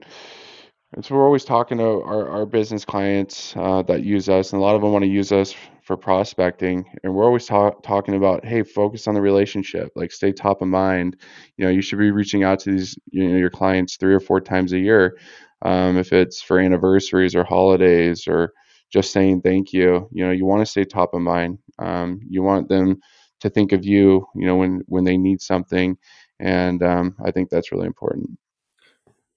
So 1.03 1.14
we're 1.14 1.25
always 1.25 1.44
talking 1.44 1.79
to 1.79 1.85
our, 1.85 2.29
our 2.29 2.46
business 2.46 2.85
clients 2.85 3.55
uh, 3.57 3.83
that 3.83 4.03
use 4.03 4.29
us, 4.29 4.53
and 4.53 4.61
a 4.61 4.64
lot 4.64 4.75
of 4.75 4.83
them 4.83 4.90
want 4.90 5.05
to 5.05 5.09
use 5.09 5.31
us 5.31 5.55
for 5.90 5.96
prospecting 5.96 6.85
and 7.03 7.12
we're 7.12 7.24
always 7.24 7.46
talk, 7.46 7.83
talking 7.83 8.14
about 8.14 8.44
hey 8.44 8.62
focus 8.62 9.09
on 9.09 9.14
the 9.14 9.20
relationship 9.20 9.90
like 9.96 10.12
stay 10.12 10.31
top 10.31 10.62
of 10.62 10.68
mind 10.68 11.16
you 11.57 11.64
know 11.64 11.70
you 11.72 11.83
should 11.83 11.98
be 11.98 12.12
reaching 12.12 12.44
out 12.44 12.61
to 12.61 12.70
these 12.70 12.96
you 13.11 13.29
know 13.29 13.37
your 13.37 13.50
clients 13.50 13.96
three 13.96 14.14
or 14.14 14.20
four 14.20 14.40
times 14.40 14.72
a 14.72 14.79
year 14.79 15.18
um, 15.62 15.96
if 15.96 16.12
it's 16.12 16.40
for 16.40 16.61
anniversaries 16.61 17.35
or 17.35 17.42
holidays 17.42 18.29
or 18.29 18.53
just 18.92 19.12
saying 19.12 19.42
thank 19.42 19.72
you 19.72 20.09
you 20.12 20.24
know 20.24 20.31
you 20.31 20.46
want 20.46 20.61
to 20.61 20.70
stay 20.70 20.85
top 20.85 21.12
of 21.12 21.22
mind 21.22 21.59
um, 21.81 22.20
you 22.29 22.40
want 22.40 22.68
them 22.68 23.00
to 23.40 23.50
think 23.50 23.72
of 23.72 23.85
you 23.85 24.24
you 24.37 24.46
know 24.46 24.55
when 24.55 24.83
when 24.87 25.03
they 25.03 25.16
need 25.16 25.40
something 25.40 25.98
and 26.38 26.85
um, 26.85 27.16
i 27.24 27.33
think 27.33 27.50
that's 27.50 27.72
really 27.72 27.87
important 27.88 28.31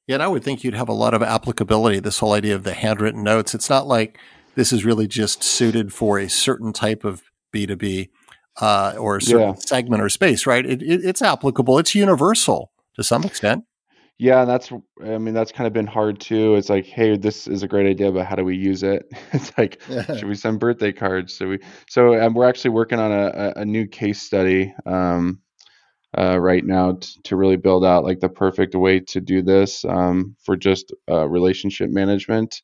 yeah, 0.05 0.15
and 0.15 0.23
I 0.23 0.27
would 0.27 0.43
think 0.43 0.65
you'd 0.65 0.73
have 0.73 0.89
a 0.89 0.93
lot 0.93 1.13
of 1.13 1.23
applicability. 1.23 2.01
This 2.01 2.19
whole 2.19 2.33
idea 2.33 2.55
of 2.55 2.63
the 2.63 2.73
handwritten 2.73 3.23
notes. 3.23 3.55
It's 3.55 3.69
not 3.69 3.87
like 3.87 4.19
this 4.55 4.71
is 4.71 4.85
really 4.85 5.07
just 5.07 5.43
suited 5.43 5.93
for 5.93 6.19
a 6.19 6.29
certain 6.29 6.73
type 6.73 7.03
of 7.03 7.23
B2B 7.53 8.09
uh, 8.61 8.95
or 8.97 9.17
a 9.17 9.21
certain 9.21 9.49
yeah. 9.49 9.55
segment 9.55 10.01
or 10.01 10.09
space, 10.09 10.45
right? 10.45 10.65
It, 10.65 10.81
it, 10.81 11.03
it's 11.03 11.21
applicable. 11.21 11.79
It's 11.79 11.95
universal 11.95 12.71
to 12.95 13.03
some 13.03 13.23
extent. 13.23 13.65
Yeah, 14.19 14.45
that's 14.45 14.71
I 15.03 15.17
mean 15.17 15.33
that's 15.33 15.51
kind 15.51 15.65
of 15.65 15.73
been 15.73 15.87
hard 15.87 16.19
too. 16.19 16.55
It's 16.55 16.69
like, 16.69 16.85
hey, 16.85 17.17
this 17.17 17.47
is 17.47 17.63
a 17.63 17.67
great 17.67 17.87
idea, 17.87 18.11
but 18.11 18.25
how 18.25 18.35
do 18.35 18.45
we 18.45 18.55
use 18.55 18.83
it? 18.83 19.11
It's 19.33 19.51
like, 19.57 19.81
should 19.87 20.25
we 20.25 20.35
send 20.35 20.59
birthday 20.59 20.91
cards? 20.91 21.33
So 21.33 21.47
we 21.47 21.59
so 21.89 22.21
um, 22.21 22.33
we're 22.33 22.47
actually 22.47 22.71
working 22.71 22.99
on 22.99 23.11
a, 23.11 23.53
a 23.55 23.65
new 23.65 23.87
case 23.87 24.21
study 24.21 24.73
um, 24.85 25.41
uh, 26.15 26.39
right 26.39 26.63
now 26.63 26.93
t- 26.93 27.19
to 27.23 27.35
really 27.35 27.55
build 27.55 27.83
out 27.83 28.03
like 28.03 28.19
the 28.19 28.29
perfect 28.29 28.75
way 28.75 28.99
to 28.99 29.19
do 29.19 29.41
this 29.41 29.83
um, 29.85 30.35
for 30.43 30.55
just 30.55 30.93
uh, 31.09 31.27
relationship 31.27 31.89
management. 31.89 32.61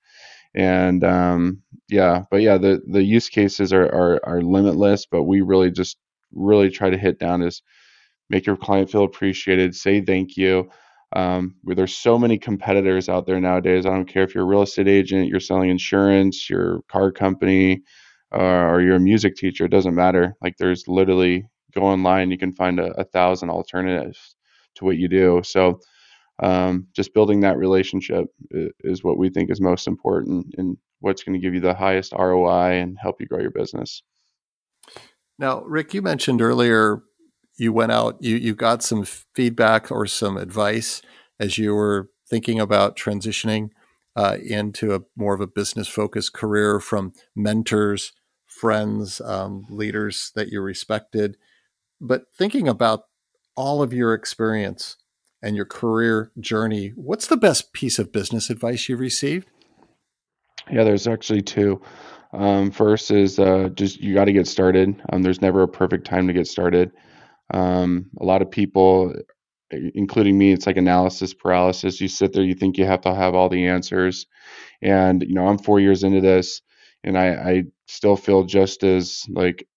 And 0.56 1.04
um, 1.04 1.62
yeah, 1.90 2.24
but 2.32 2.42
yeah, 2.42 2.58
the 2.58 2.82
the 2.92 3.04
use 3.04 3.30
cases 3.30 3.74
are, 3.74 3.86
are 3.86 4.20
are 4.26 4.42
limitless, 4.42 5.06
but 5.06 5.24
we 5.24 5.42
really 5.42 5.72
just 5.72 5.98
really 6.34 6.70
try 6.70 6.90
to 6.90 6.98
hit 6.98 7.20
down 7.20 7.42
is 7.42 7.62
make 8.30 8.46
your 8.46 8.58
client 8.58 8.92
feel 8.92 9.04
appreciated, 9.04 9.76
say 9.76 10.02
thank 10.02 10.38
you 10.38 10.70
um, 11.16 11.56
there's 11.64 11.98
so 11.98 12.20
many 12.20 12.38
competitors 12.38 13.10
out 13.10 13.26
there 13.26 13.40
nowadays. 13.40 13.86
I 13.88 13.90
don't 13.90 14.06
care 14.06 14.24
if 14.24 14.36
you're 14.36 14.44
a 14.44 14.48
real 14.48 14.62
estate 14.62 14.88
agent, 14.88 15.28
you're 15.28 15.40
selling 15.40 15.72
insurance, 15.72 16.48
your 16.50 16.82
car 16.88 17.12
company, 17.12 17.82
uh, 18.32 18.38
or 18.38 18.82
you're 18.82 18.98
a 18.98 19.00
music 19.00 19.36
teacher. 19.36 19.66
It 19.66 19.72
doesn't 19.72 19.96
matter. 19.96 20.36
Like 20.42 20.58
there's 20.58 20.88
literally 20.88 21.48
go 21.74 21.82
online, 21.82 22.30
you 22.30 22.38
can 22.38 22.54
find 22.54 22.80
a, 22.80 22.92
a 23.00 23.04
thousand 23.06 23.50
alternatives 23.50 24.36
to 24.76 24.86
what 24.86 24.98
you 24.98 25.08
do. 25.08 25.42
So 25.44 25.80
um, 26.39 26.88
just 26.95 27.13
building 27.13 27.41
that 27.41 27.58
relationship 27.58 28.28
is, 28.52 29.04
what 29.04 29.17
we 29.17 29.30
think 29.30 29.52
is 29.52 29.60
most 29.60 29.88
important 29.88 30.56
and 30.58 30.78
what's 30.99 31.23
going 31.23 31.34
to 31.34 31.39
give 31.39 31.54
you 31.54 31.60
the 31.60 31.73
highest 31.73 32.13
ROI 32.13 32.80
and 32.82 32.97
help 32.99 33.19
you 33.19 33.28
grow 33.28 33.39
your 33.39 33.52
business. 33.52 34.04
Now, 35.38 35.62
Rick, 35.62 35.93
you 35.93 36.02
mentioned 36.02 36.41
earlier 36.41 37.02
you 37.58 37.73
went 37.73 37.91
out, 37.91 38.17
you, 38.21 38.38
you 38.38 38.56
got 38.56 38.84
some 38.84 39.04
feedback 39.04 39.91
or 39.91 40.06
some 40.06 40.38
advice 40.38 41.02
as 41.39 41.58
you 41.58 41.75
were 41.75 42.10
thinking 42.30 42.60
about 42.60 42.95
transitioning 42.95 43.69
uh, 44.15 44.38
into 44.41 44.95
a 44.95 45.02
more 45.15 45.34
of 45.34 45.41
a 45.41 45.47
business 45.47 45.88
focused 45.88 46.34
career 46.34 46.80
from 46.80 47.13
mentors, 47.36 48.13
friends, 48.45 49.19
um, 49.21 49.65
leaders 49.69 50.32
that 50.36 50.49
you 50.49 50.62
respected. 50.62 51.38
But 51.99 52.23
thinking 52.34 52.67
about 52.67 53.04
all 53.56 53.82
of 53.82 53.93
your 53.93 54.13
experience 54.13 54.95
and 55.41 55.56
your 55.56 55.65
career 55.65 56.32
journey, 56.39 56.93
what's 56.95 57.28
the 57.28 57.38
best 57.38 57.73
piece 57.73 57.99
of 57.99 58.12
business 58.12 58.49
advice 58.49 58.89
you've 58.89 58.99
received? 58.99 59.47
Yeah, 60.71 60.84
there's 60.84 61.08
actually 61.08 61.41
two. 61.41 61.82
Um, 62.34 62.71
first 62.71 63.10
is 63.10 63.39
uh, 63.39 63.69
just 63.73 63.99
you 63.99 64.13
got 64.13 64.25
to 64.25 64.34
get 64.34 64.47
started. 64.47 65.02
Um, 65.12 65.23
there's 65.23 65.41
never 65.41 65.63
a 65.63 65.67
perfect 65.67 66.06
time 66.06 66.28
to 66.28 66.34
get 66.34 66.47
started. 66.47 66.91
Um, 67.52 68.10
a 68.19 68.25
lot 68.25 68.41
of 68.41 68.52
people, 68.52 69.13
including 69.71 70.38
me, 70.38 70.52
it's 70.52 70.67
like 70.67 70.78
analysis 70.78 71.34
paralysis. 71.34 71.99
You 71.99 72.08
sit 72.08 72.34
there, 72.34 72.43
you 72.43 72.54
think 72.54 72.78
you 72.78 72.86
have 72.86 73.02
to 73.02 73.15
have 73.15 73.34
all 73.34 73.49
the 73.49 73.67
answers. 73.67 74.28
And, 74.82 75.23
you 75.23 75.34
know, 75.34 75.47
I'm 75.47 75.58
four 75.58 75.80
years 75.80 76.04
into 76.04 76.21
this 76.21 76.62
and 77.04 77.17
I, 77.17 77.28
I 77.30 77.63
still 77.88 78.15
feel 78.15 78.43
just 78.43 78.84
as 78.84 79.25
like, 79.30 79.67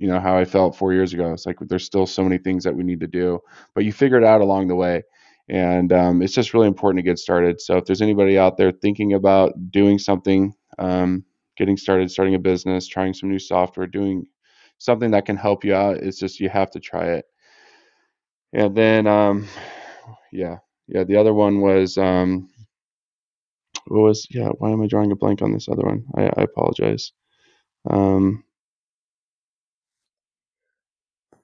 you 0.00 0.08
know, 0.08 0.18
how 0.18 0.34
I 0.34 0.46
felt 0.46 0.74
four 0.74 0.94
years 0.94 1.12
ago. 1.12 1.30
It's 1.34 1.44
like 1.44 1.58
there's 1.60 1.84
still 1.84 2.06
so 2.06 2.22
many 2.22 2.38
things 2.38 2.64
that 2.64 2.74
we 2.74 2.82
need 2.82 3.00
to 3.00 3.06
do, 3.06 3.38
but 3.74 3.84
you 3.84 3.92
figure 3.92 4.16
it 4.16 4.24
out 4.24 4.40
along 4.40 4.68
the 4.68 4.74
way. 4.74 5.02
And 5.50 5.92
um, 5.92 6.22
it's 6.22 6.32
just 6.32 6.54
really 6.54 6.68
important 6.68 7.04
to 7.04 7.10
get 7.10 7.18
started. 7.18 7.60
So 7.60 7.76
if 7.76 7.84
there's 7.84 8.00
anybody 8.00 8.38
out 8.38 8.56
there 8.56 8.72
thinking 8.72 9.12
about 9.12 9.52
doing 9.70 9.98
something, 9.98 10.54
um, 10.78 11.22
getting 11.58 11.76
started, 11.76 12.10
starting 12.10 12.34
a 12.34 12.38
business, 12.38 12.88
trying 12.88 13.12
some 13.12 13.28
new 13.28 13.38
software, 13.38 13.86
doing 13.86 14.24
something 14.78 15.10
that 15.10 15.26
can 15.26 15.36
help 15.36 15.66
you 15.66 15.74
out. 15.74 15.98
It's 15.98 16.18
just 16.18 16.40
you 16.40 16.48
have 16.48 16.70
to 16.70 16.80
try 16.80 17.08
it. 17.08 17.26
And 18.54 18.74
then, 18.74 19.06
um, 19.06 19.46
yeah, 20.32 20.58
yeah. 20.88 21.04
The 21.04 21.16
other 21.16 21.34
one 21.34 21.60
was, 21.60 21.98
um, 21.98 22.48
what 23.86 24.00
was, 24.00 24.26
yeah. 24.30 24.48
Why 24.48 24.70
am 24.70 24.80
I 24.80 24.86
drawing 24.86 25.12
a 25.12 25.16
blank 25.16 25.42
on 25.42 25.52
this 25.52 25.68
other 25.68 25.82
one? 25.82 26.04
I, 26.16 26.22
I 26.22 26.42
apologize. 26.44 27.12
Um, 27.90 28.44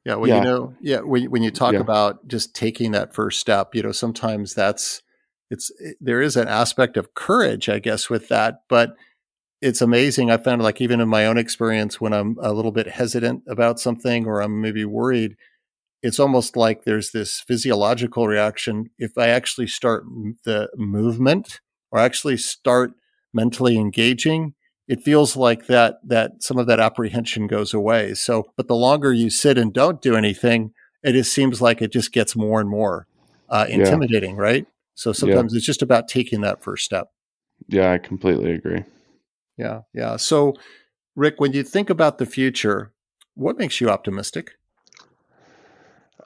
yeah, 0.06 0.14
well, 0.14 0.28
yeah. 0.28 0.38
you 0.38 0.44
know, 0.44 0.74
yeah, 0.80 1.00
when 1.00 1.28
when 1.32 1.42
you 1.42 1.50
talk 1.50 1.72
yeah. 1.72 1.80
about 1.80 2.28
just 2.28 2.54
taking 2.54 2.92
that 2.92 3.12
first 3.12 3.40
step, 3.40 3.74
you 3.74 3.82
know, 3.82 3.90
sometimes 3.90 4.54
that's 4.54 5.02
it's 5.50 5.72
eh, 5.84 5.94
there 6.00 6.22
is 6.22 6.36
an 6.36 6.46
aspect 6.46 6.96
of 6.96 7.14
courage, 7.14 7.68
I 7.68 7.80
guess, 7.80 8.08
with 8.08 8.28
that, 8.28 8.60
but 8.68 8.94
it's 9.60 9.82
amazing. 9.82 10.30
I 10.30 10.36
found 10.36 10.62
like 10.62 10.80
even 10.80 11.00
in 11.00 11.08
my 11.08 11.26
own 11.26 11.38
experience, 11.38 12.00
when 12.00 12.12
I'm 12.12 12.36
a 12.40 12.52
little 12.52 12.70
bit 12.70 12.86
hesitant 12.86 13.42
about 13.48 13.80
something 13.80 14.26
or 14.26 14.40
I'm 14.40 14.60
maybe 14.60 14.84
worried, 14.84 15.36
it's 16.04 16.20
almost 16.20 16.56
like 16.56 16.84
there's 16.84 17.10
this 17.10 17.40
physiological 17.40 18.28
reaction. 18.28 18.90
If 19.00 19.18
I 19.18 19.30
actually 19.30 19.66
start 19.66 20.04
the 20.44 20.68
movement 20.76 21.58
or 21.90 21.98
actually 21.98 22.36
start 22.36 22.92
mentally 23.34 23.76
engaging, 23.76 24.54
it 24.88 25.02
feels 25.02 25.36
like 25.36 25.66
that 25.66 25.98
that 26.04 26.42
some 26.42 26.58
of 26.58 26.66
that 26.66 26.80
apprehension 26.80 27.46
goes 27.46 27.74
away. 27.74 28.14
So, 28.14 28.52
but 28.56 28.68
the 28.68 28.76
longer 28.76 29.12
you 29.12 29.30
sit 29.30 29.58
and 29.58 29.72
don't 29.72 30.00
do 30.00 30.16
anything, 30.16 30.72
it 31.02 31.12
just 31.12 31.32
seems 31.32 31.60
like 31.60 31.82
it 31.82 31.92
just 31.92 32.12
gets 32.12 32.36
more 32.36 32.60
and 32.60 32.68
more 32.68 33.06
uh, 33.48 33.66
intimidating, 33.68 34.36
yeah. 34.36 34.42
right? 34.42 34.66
So 34.94 35.12
sometimes 35.12 35.52
yeah. 35.52 35.58
it's 35.58 35.66
just 35.66 35.82
about 35.82 36.08
taking 36.08 36.40
that 36.40 36.62
first 36.62 36.84
step. 36.84 37.08
Yeah, 37.68 37.92
I 37.92 37.98
completely 37.98 38.52
agree. 38.52 38.84
Yeah, 39.56 39.80
yeah. 39.94 40.16
So, 40.16 40.54
Rick, 41.14 41.34
when 41.38 41.52
you 41.52 41.62
think 41.62 41.90
about 41.90 42.18
the 42.18 42.26
future, 42.26 42.92
what 43.34 43.58
makes 43.58 43.80
you 43.80 43.88
optimistic? 43.90 44.52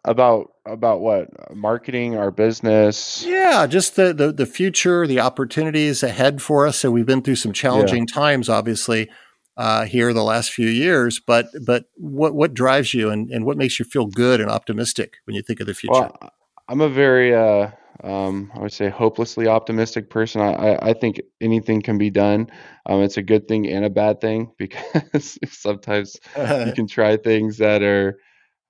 About 0.04 0.52
about 0.70 1.00
what? 1.00 1.28
Marketing, 1.54 2.16
our 2.16 2.30
business. 2.30 3.24
Yeah, 3.26 3.66
just 3.66 3.96
the 3.96 4.12
the, 4.12 4.32
the 4.32 4.46
future, 4.46 5.06
the 5.06 5.20
opportunities 5.20 6.02
ahead 6.02 6.40
for 6.40 6.66
us. 6.66 6.78
So 6.78 6.90
we've 6.90 7.06
been 7.06 7.22
through 7.22 7.36
some 7.36 7.52
challenging 7.52 8.06
yeah. 8.08 8.14
times, 8.14 8.48
obviously, 8.48 9.10
uh, 9.56 9.84
here 9.84 10.12
the 10.12 10.24
last 10.24 10.52
few 10.52 10.68
years. 10.68 11.20
But 11.24 11.46
but 11.64 11.84
what 11.96 12.34
what 12.34 12.54
drives 12.54 12.94
you 12.94 13.10
and, 13.10 13.30
and 13.30 13.44
what 13.44 13.56
makes 13.56 13.78
you 13.78 13.84
feel 13.84 14.06
good 14.06 14.40
and 14.40 14.50
optimistic 14.50 15.14
when 15.24 15.34
you 15.34 15.42
think 15.42 15.60
of 15.60 15.66
the 15.66 15.74
future? 15.74 15.92
Well, 15.92 16.30
I'm 16.68 16.80
a 16.80 16.88
very 16.88 17.34
uh, 17.34 17.70
um, 18.02 18.50
I 18.54 18.60
would 18.60 18.72
say 18.72 18.88
hopelessly 18.88 19.46
optimistic 19.46 20.08
person. 20.08 20.40
I, 20.40 20.76
I, 20.80 20.92
think 20.94 21.20
anything 21.40 21.82
can 21.82 21.98
be 21.98 22.10
done. 22.10 22.50
Um, 22.86 23.02
it's 23.02 23.18
a 23.18 23.22
good 23.22 23.46
thing 23.46 23.66
and 23.68 23.84
a 23.84 23.90
bad 23.90 24.20
thing 24.20 24.52
because 24.58 25.38
sometimes 25.48 26.16
you 26.36 26.72
can 26.74 26.86
try 26.86 27.16
things 27.16 27.58
that 27.58 27.82
are, 27.82 28.18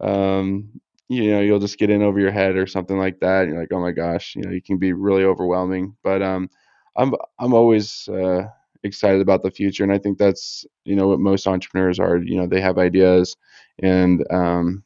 um, 0.01 0.81
you 1.11 1.33
know, 1.33 1.41
you'll 1.43 1.61
just 1.61 1.79
get 1.79 1.91
in 1.91 2.03
over 2.03 2.21
your 2.21 2.33
head 2.33 2.57
or 2.57 2.67
something 2.67 2.99
like 2.99 3.21
that. 3.21 3.49
You're 3.49 3.61
like, 3.61 3.73
oh 3.73 3.81
my 3.83 3.93
gosh, 3.93 4.37
you 4.37 4.43
know, 4.45 4.53
you 4.53 4.63
can 4.63 4.79
be 4.79 4.95
really 4.95 5.25
overwhelming. 5.25 5.97
But 6.05 6.23
um, 6.23 6.51
I'm 6.97 7.15
I'm 7.41 7.55
always 7.55 8.09
uh, 8.09 8.45
excited 8.85 9.23
about 9.23 9.43
the 9.43 9.53
future, 9.53 9.85
and 9.85 9.93
I 9.93 9.99
think 9.99 10.19
that's 10.19 10.67
you 10.87 10.97
know 10.97 11.09
what 11.09 11.21
most 11.21 11.49
entrepreneurs 11.49 12.01
are. 12.01 12.19
You 12.19 12.39
know, 12.39 12.49
they 12.49 12.63
have 12.63 12.79
ideas 12.79 13.37
and 13.83 14.25
um, 14.33 14.85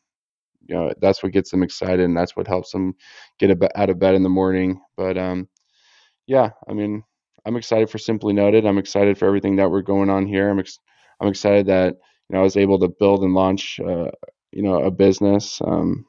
you 0.66 0.74
know 0.76 0.92
that's 1.00 1.22
what 1.22 1.32
gets 1.32 1.50
them 1.50 1.62
excited 1.64 2.00
and 2.00 2.16
that's 2.16 2.36
what 2.36 2.48
helps 2.48 2.72
them 2.72 2.94
get 3.38 3.50
out 3.76 3.90
of 3.90 3.98
bed 4.00 4.14
in 4.14 4.22
the 4.22 4.30
morning 4.30 4.80
but 4.96 5.18
um 5.18 5.48
yeah 6.26 6.50
i 6.68 6.74
mean 6.74 7.02
i'm 7.46 7.56
excited 7.56 7.90
for 7.90 7.98
simply 7.98 8.32
noted 8.32 8.66
i'm 8.66 8.78
excited 8.78 9.18
for 9.18 9.26
everything 9.26 9.56
that 9.56 9.70
we're 9.70 9.82
going 9.82 10.10
on 10.10 10.26
here 10.26 10.50
i'm 10.50 10.60
ex- 10.60 10.80
i'm 11.20 11.28
excited 11.28 11.66
that 11.66 11.94
you 12.28 12.34
know 12.34 12.40
i 12.40 12.42
was 12.44 12.56
able 12.56 12.78
to 12.78 12.88
build 13.00 13.22
and 13.24 13.34
launch 13.34 13.80
uh, 13.80 14.10
you 14.52 14.62
know 14.62 14.82
a 14.84 14.90
business 14.90 15.60
um 15.64 16.06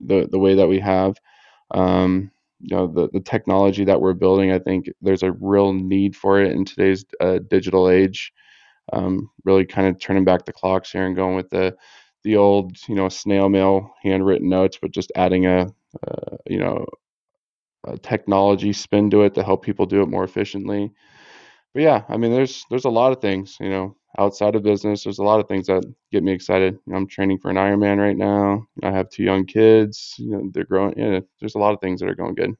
the 0.00 0.28
the 0.30 0.38
way 0.38 0.54
that 0.54 0.68
we 0.68 0.78
have 0.78 1.16
um 1.72 2.30
you 2.60 2.74
know 2.76 2.86
the 2.86 3.08
the 3.12 3.20
technology 3.20 3.84
that 3.84 4.00
we're 4.00 4.12
building 4.14 4.52
i 4.52 4.58
think 4.58 4.86
there's 5.02 5.22
a 5.22 5.32
real 5.32 5.72
need 5.72 6.16
for 6.16 6.40
it 6.40 6.52
in 6.52 6.64
today's 6.64 7.04
uh, 7.20 7.38
digital 7.50 7.88
age 7.88 8.32
um, 8.92 9.30
really 9.44 9.66
kind 9.66 9.88
of 9.88 10.00
turning 10.00 10.24
back 10.24 10.44
the 10.44 10.52
clocks 10.52 10.92
here 10.92 11.06
and 11.06 11.16
going 11.16 11.36
with 11.36 11.50
the 11.50 11.76
the 12.24 12.36
old, 12.36 12.76
you 12.88 12.94
know, 12.94 13.08
snail 13.08 13.48
mail 13.48 13.94
handwritten 14.02 14.48
notes, 14.48 14.78
but 14.80 14.90
just 14.90 15.12
adding 15.14 15.46
a, 15.46 15.66
uh, 16.06 16.36
you 16.46 16.58
know, 16.58 16.86
a 17.86 17.96
technology 17.98 18.72
spin 18.72 19.10
to 19.10 19.22
it 19.22 19.34
to 19.34 19.42
help 19.42 19.64
people 19.64 19.86
do 19.86 20.02
it 20.02 20.08
more 20.08 20.24
efficiently. 20.24 20.92
But 21.78 21.84
yeah, 21.84 22.02
I 22.08 22.16
mean, 22.16 22.32
there's 22.32 22.66
there's 22.70 22.86
a 22.86 22.90
lot 22.90 23.12
of 23.12 23.20
things, 23.20 23.56
you 23.60 23.68
know, 23.68 23.96
outside 24.18 24.56
of 24.56 24.64
business. 24.64 25.04
There's 25.04 25.20
a 25.20 25.22
lot 25.22 25.38
of 25.38 25.46
things 25.46 25.68
that 25.68 25.84
get 26.10 26.24
me 26.24 26.32
excited. 26.32 26.74
You 26.74 26.92
know, 26.92 26.96
I'm 26.96 27.06
training 27.06 27.38
for 27.38 27.52
an 27.52 27.56
Ironman 27.56 27.98
right 27.98 28.16
now. 28.16 28.66
I 28.82 28.90
have 28.90 29.10
two 29.10 29.22
young 29.22 29.46
kids. 29.46 30.16
You 30.18 30.30
know, 30.30 30.50
they're 30.52 30.64
growing. 30.64 30.98
Yeah, 30.98 31.20
there's 31.38 31.54
a 31.54 31.60
lot 31.60 31.74
of 31.74 31.80
things 31.80 32.00
that 32.00 32.08
are 32.08 32.16
going 32.16 32.34
good. 32.34 32.56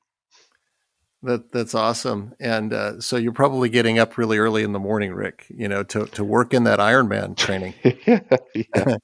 That 1.24 1.50
that's 1.50 1.74
awesome. 1.74 2.32
And 2.38 2.72
uh, 2.72 3.00
so 3.00 3.16
you're 3.16 3.32
probably 3.32 3.68
getting 3.68 3.98
up 3.98 4.18
really 4.18 4.38
early 4.38 4.62
in 4.62 4.70
the 4.70 4.78
morning, 4.78 5.12
Rick. 5.12 5.46
You 5.50 5.66
know, 5.66 5.82
to 5.82 6.06
to 6.06 6.22
work 6.22 6.54
in 6.54 6.62
that 6.62 6.78
Ironman 6.78 7.36
training. 7.36 7.74
yeah, 8.06 8.20
yeah, 8.54 8.96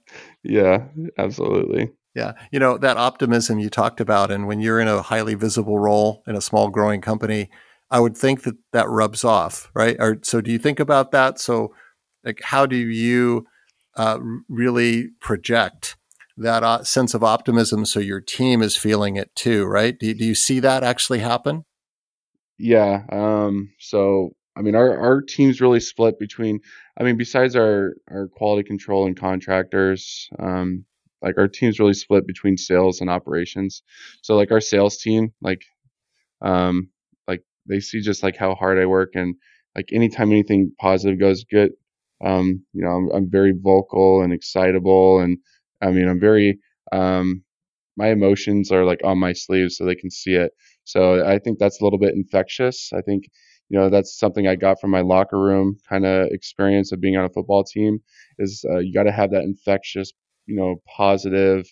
yeah, 0.45 0.87
absolutely. 1.19 1.91
Yeah, 2.15 2.35
you 2.53 2.61
know 2.61 2.79
that 2.79 2.99
optimism 2.99 3.59
you 3.59 3.69
talked 3.69 4.01
about, 4.01 4.31
and 4.31 4.47
when 4.47 4.61
you're 4.61 4.79
in 4.79 4.87
a 4.87 5.03
highly 5.03 5.35
visible 5.35 5.81
role 5.81 6.23
in 6.29 6.37
a 6.37 6.41
small 6.41 6.69
growing 6.69 7.01
company, 7.01 7.51
I 7.95 8.01
would 8.01 8.17
think 8.17 8.43
that 8.43 8.57
that 8.73 8.89
rubs 8.89 9.23
off, 9.23 9.71
right? 9.73 9.97
Or 10.01 10.19
so, 10.23 10.41
do 10.41 10.51
you 10.51 10.59
think 10.59 10.81
about 10.81 11.13
that? 11.13 11.39
So, 11.39 11.73
like, 12.25 12.41
how 12.43 12.67
do 12.67 12.77
you 12.77 13.47
uh, 13.97 14.19
really 14.49 15.11
project 15.21 15.97
that 16.37 16.65
uh, 16.65 16.83
sense 16.83 17.15
of 17.15 17.23
optimism 17.23 17.87
so 17.87 18.01
your 18.01 18.21
team 18.21 18.63
is 18.63 18.77
feeling 18.77 19.15
it 19.15 19.33
too, 19.37 19.65
right? 19.65 19.97
Do, 19.97 20.13
do 20.13 20.25
you 20.25 20.35
see 20.35 20.59
that 20.59 20.83
actually 20.83 21.21
happen? 21.21 21.67
Yeah. 22.59 23.05
Um, 23.13 23.71
so, 23.79 24.31
I 24.57 24.63
mean, 24.63 24.75
our, 24.75 24.99
our 24.99 25.23
team's 25.23 25.61
really 25.61 25.79
split 25.79 26.19
between, 26.19 26.59
I 26.99 27.05
mean, 27.05 27.17
besides 27.17 27.55
our, 27.55 27.95
our 28.11 28.27
quality 28.27 28.67
control 28.67 29.07
and 29.07 29.17
contractors, 29.17 30.29
um, 30.41 30.85
like 31.23 31.39
our 31.39 31.47
team's 31.47 31.79
really 31.79 31.95
split 31.95 32.27
between 32.27 32.57
sales 32.57 33.01
and 33.01 33.09
operations. 33.09 33.85
So 34.23 34.35
like 34.35 34.51
our 34.51 34.61
sales 34.61 34.97
team, 34.97 35.33
like, 35.41 35.63
um, 36.43 36.89
they 37.67 37.81
see 37.81 38.01
just 38.01 38.23
like 38.23 38.37
how 38.37 38.55
hard 38.55 38.79
I 38.79 38.87
work 38.87 39.11
and 39.15 39.35
like 39.77 39.89
anytime 39.93 40.31
anything 40.31 40.73
positive 40.81 41.19
goes 41.19 41.45
good, 41.45 41.73
um, 42.25 42.65
you 42.73 42.85
know, 42.85 42.91
I'm, 42.91 43.11
I'm 43.11 43.31
very 43.31 43.53
vocal 43.57 44.23
and 44.23 44.33
excitable 44.33 45.21
and 45.21 45.39
I 45.83 45.91
mean, 45.91 46.09
I'm 46.09 46.21
very, 46.21 46.59
um, 46.93 47.43
my 47.97 48.09
emotions 48.09 48.71
are 48.73 48.85
like 48.85 49.01
on 49.05 49.19
my 49.19 49.33
sleeves 49.33 49.77
so 49.77 49.85
they 49.85 49.95
can 49.95 50.11
see 50.11 50.35
it. 50.35 50.53
So 50.85 51.25
I 51.27 51.39
think 51.39 51.59
that's 51.59 51.81
a 51.81 51.85
little 51.85 51.99
bit 51.99 52.15
infectious. 52.15 52.91
I 52.93 53.01
think, 53.03 53.25
you 53.69 53.79
know, 53.79 53.89
that's 53.91 54.19
something 54.19 54.47
I 54.47 54.57
got 54.57 54.81
from 54.81 54.91
my 54.91 55.01
locker 55.01 55.41
room 55.41 55.77
kind 55.89 56.05
of 56.05 56.29
experience 56.31 56.93
of 56.93 57.01
being 57.01 57.17
on 57.17 57.25
a 57.25 57.31
football 57.31 57.65
team 57.65 58.01
is 58.39 58.65
uh, 58.71 58.79
you 58.79 58.93
got 58.93 59.05
to 59.05 59.13
have 59.13 59.31
that 59.31 59.45
infectious, 59.45 60.13
you 60.47 60.57
know, 60.57 60.77
positive, 60.97 61.67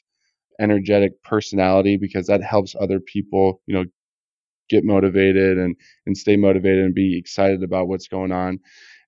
energetic 0.61 1.23
personality 1.23 1.97
because 1.97 2.27
that 2.27 2.43
helps 2.43 2.75
other 2.81 3.01
people, 3.01 3.61
you 3.67 3.75
know, 3.75 3.85
get 4.73 4.85
motivated 4.85 5.59
and 5.59 5.77
and 6.07 6.17
stay 6.17 6.37
motivated 6.37 6.85
and 6.85 6.95
be 6.95 7.19
excited 7.19 7.63
about 7.63 7.89
what's 7.89 8.09
going 8.09 8.33
on. 8.33 8.59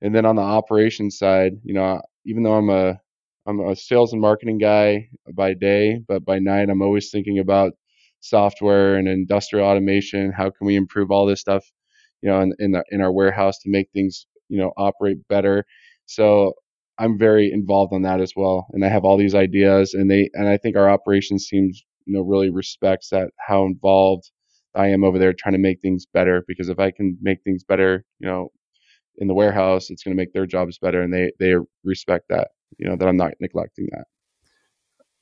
And 0.03 0.14
then 0.14 0.27
on 0.27 0.37
the 0.37 0.42
operations 0.42 1.18
side, 1.18 1.55
you 1.64 1.74
know, 1.74 2.03
even 2.27 2.42
though 2.44 2.55
I'm 2.55 2.70
a 2.70 3.00
I'm 3.46 3.61
a 3.61 3.77
sales 3.77 4.12
and 4.12 4.22
marketing 4.22 4.59
guy 4.59 5.09
by 5.35 5.55
day, 5.55 6.00
but 6.09 6.24
by 6.24 6.38
night 6.38 6.70
I'm 6.70 6.83
always 6.83 7.11
thinking 7.11 7.38
about 7.38 7.72
software 8.20 8.96
and 8.96 9.09
industrial 9.09 9.66
automation. 9.66 10.33
How 10.33 10.50
can 10.50 10.66
we 10.66 10.77
improve 10.77 11.11
all 11.11 11.27
this 11.27 11.40
stuff, 11.40 11.64
you 12.22 12.31
know, 12.31 12.40
in 12.40 12.55
in, 12.59 12.72
the, 12.72 12.85
in 12.90 13.00
our 13.00 13.12
warehouse 13.12 13.59
to 13.61 13.70
make 13.70 13.88
things, 13.92 14.27
you 14.48 14.59
know, 14.59 14.72
operate 14.77 15.18
better. 15.29 15.64
So 16.07 16.55
I'm 16.98 17.18
very 17.18 17.50
involved 17.53 17.92
on 17.92 18.03
that 18.03 18.20
as 18.20 18.33
well, 18.37 18.66
and 18.72 18.85
I 18.85 18.88
have 18.88 19.05
all 19.05 19.16
these 19.18 19.35
ideas, 19.35 19.94
and 19.94 20.11
they 20.11 20.31
and 20.35 20.48
I 20.48 20.57
think 20.59 20.77
our 20.77 20.88
operations 20.90 21.48
team, 21.48 21.72
you 22.07 22.14
know, 22.14 22.22
really 22.22 22.50
respects 22.50 23.09
that 23.11 23.31
how 23.48 23.64
involved 23.66 24.31
I 24.74 24.88
am 24.88 25.04
over 25.04 25.18
there 25.18 25.32
trying 25.32 25.54
to 25.54 25.58
make 25.58 25.80
things 25.80 26.06
better. 26.06 26.44
Because 26.46 26.68
if 26.68 26.78
I 26.78 26.90
can 26.90 27.18
make 27.20 27.42
things 27.42 27.64
better, 27.64 28.04
you 28.18 28.26
know, 28.26 28.50
in 29.16 29.28
the 29.28 29.34
warehouse, 29.34 29.90
it's 29.90 30.02
going 30.02 30.16
to 30.16 30.20
make 30.20 30.32
their 30.32 30.46
jobs 30.46 30.78
better, 30.78 31.02
and 31.02 31.12
they 31.12 31.32
they 31.38 31.54
respect 31.84 32.26
that 32.30 32.48
you 32.78 32.88
know 32.88 32.96
that 32.96 33.08
I'm 33.08 33.16
not 33.16 33.32
neglecting 33.40 33.88
that. 33.92 34.04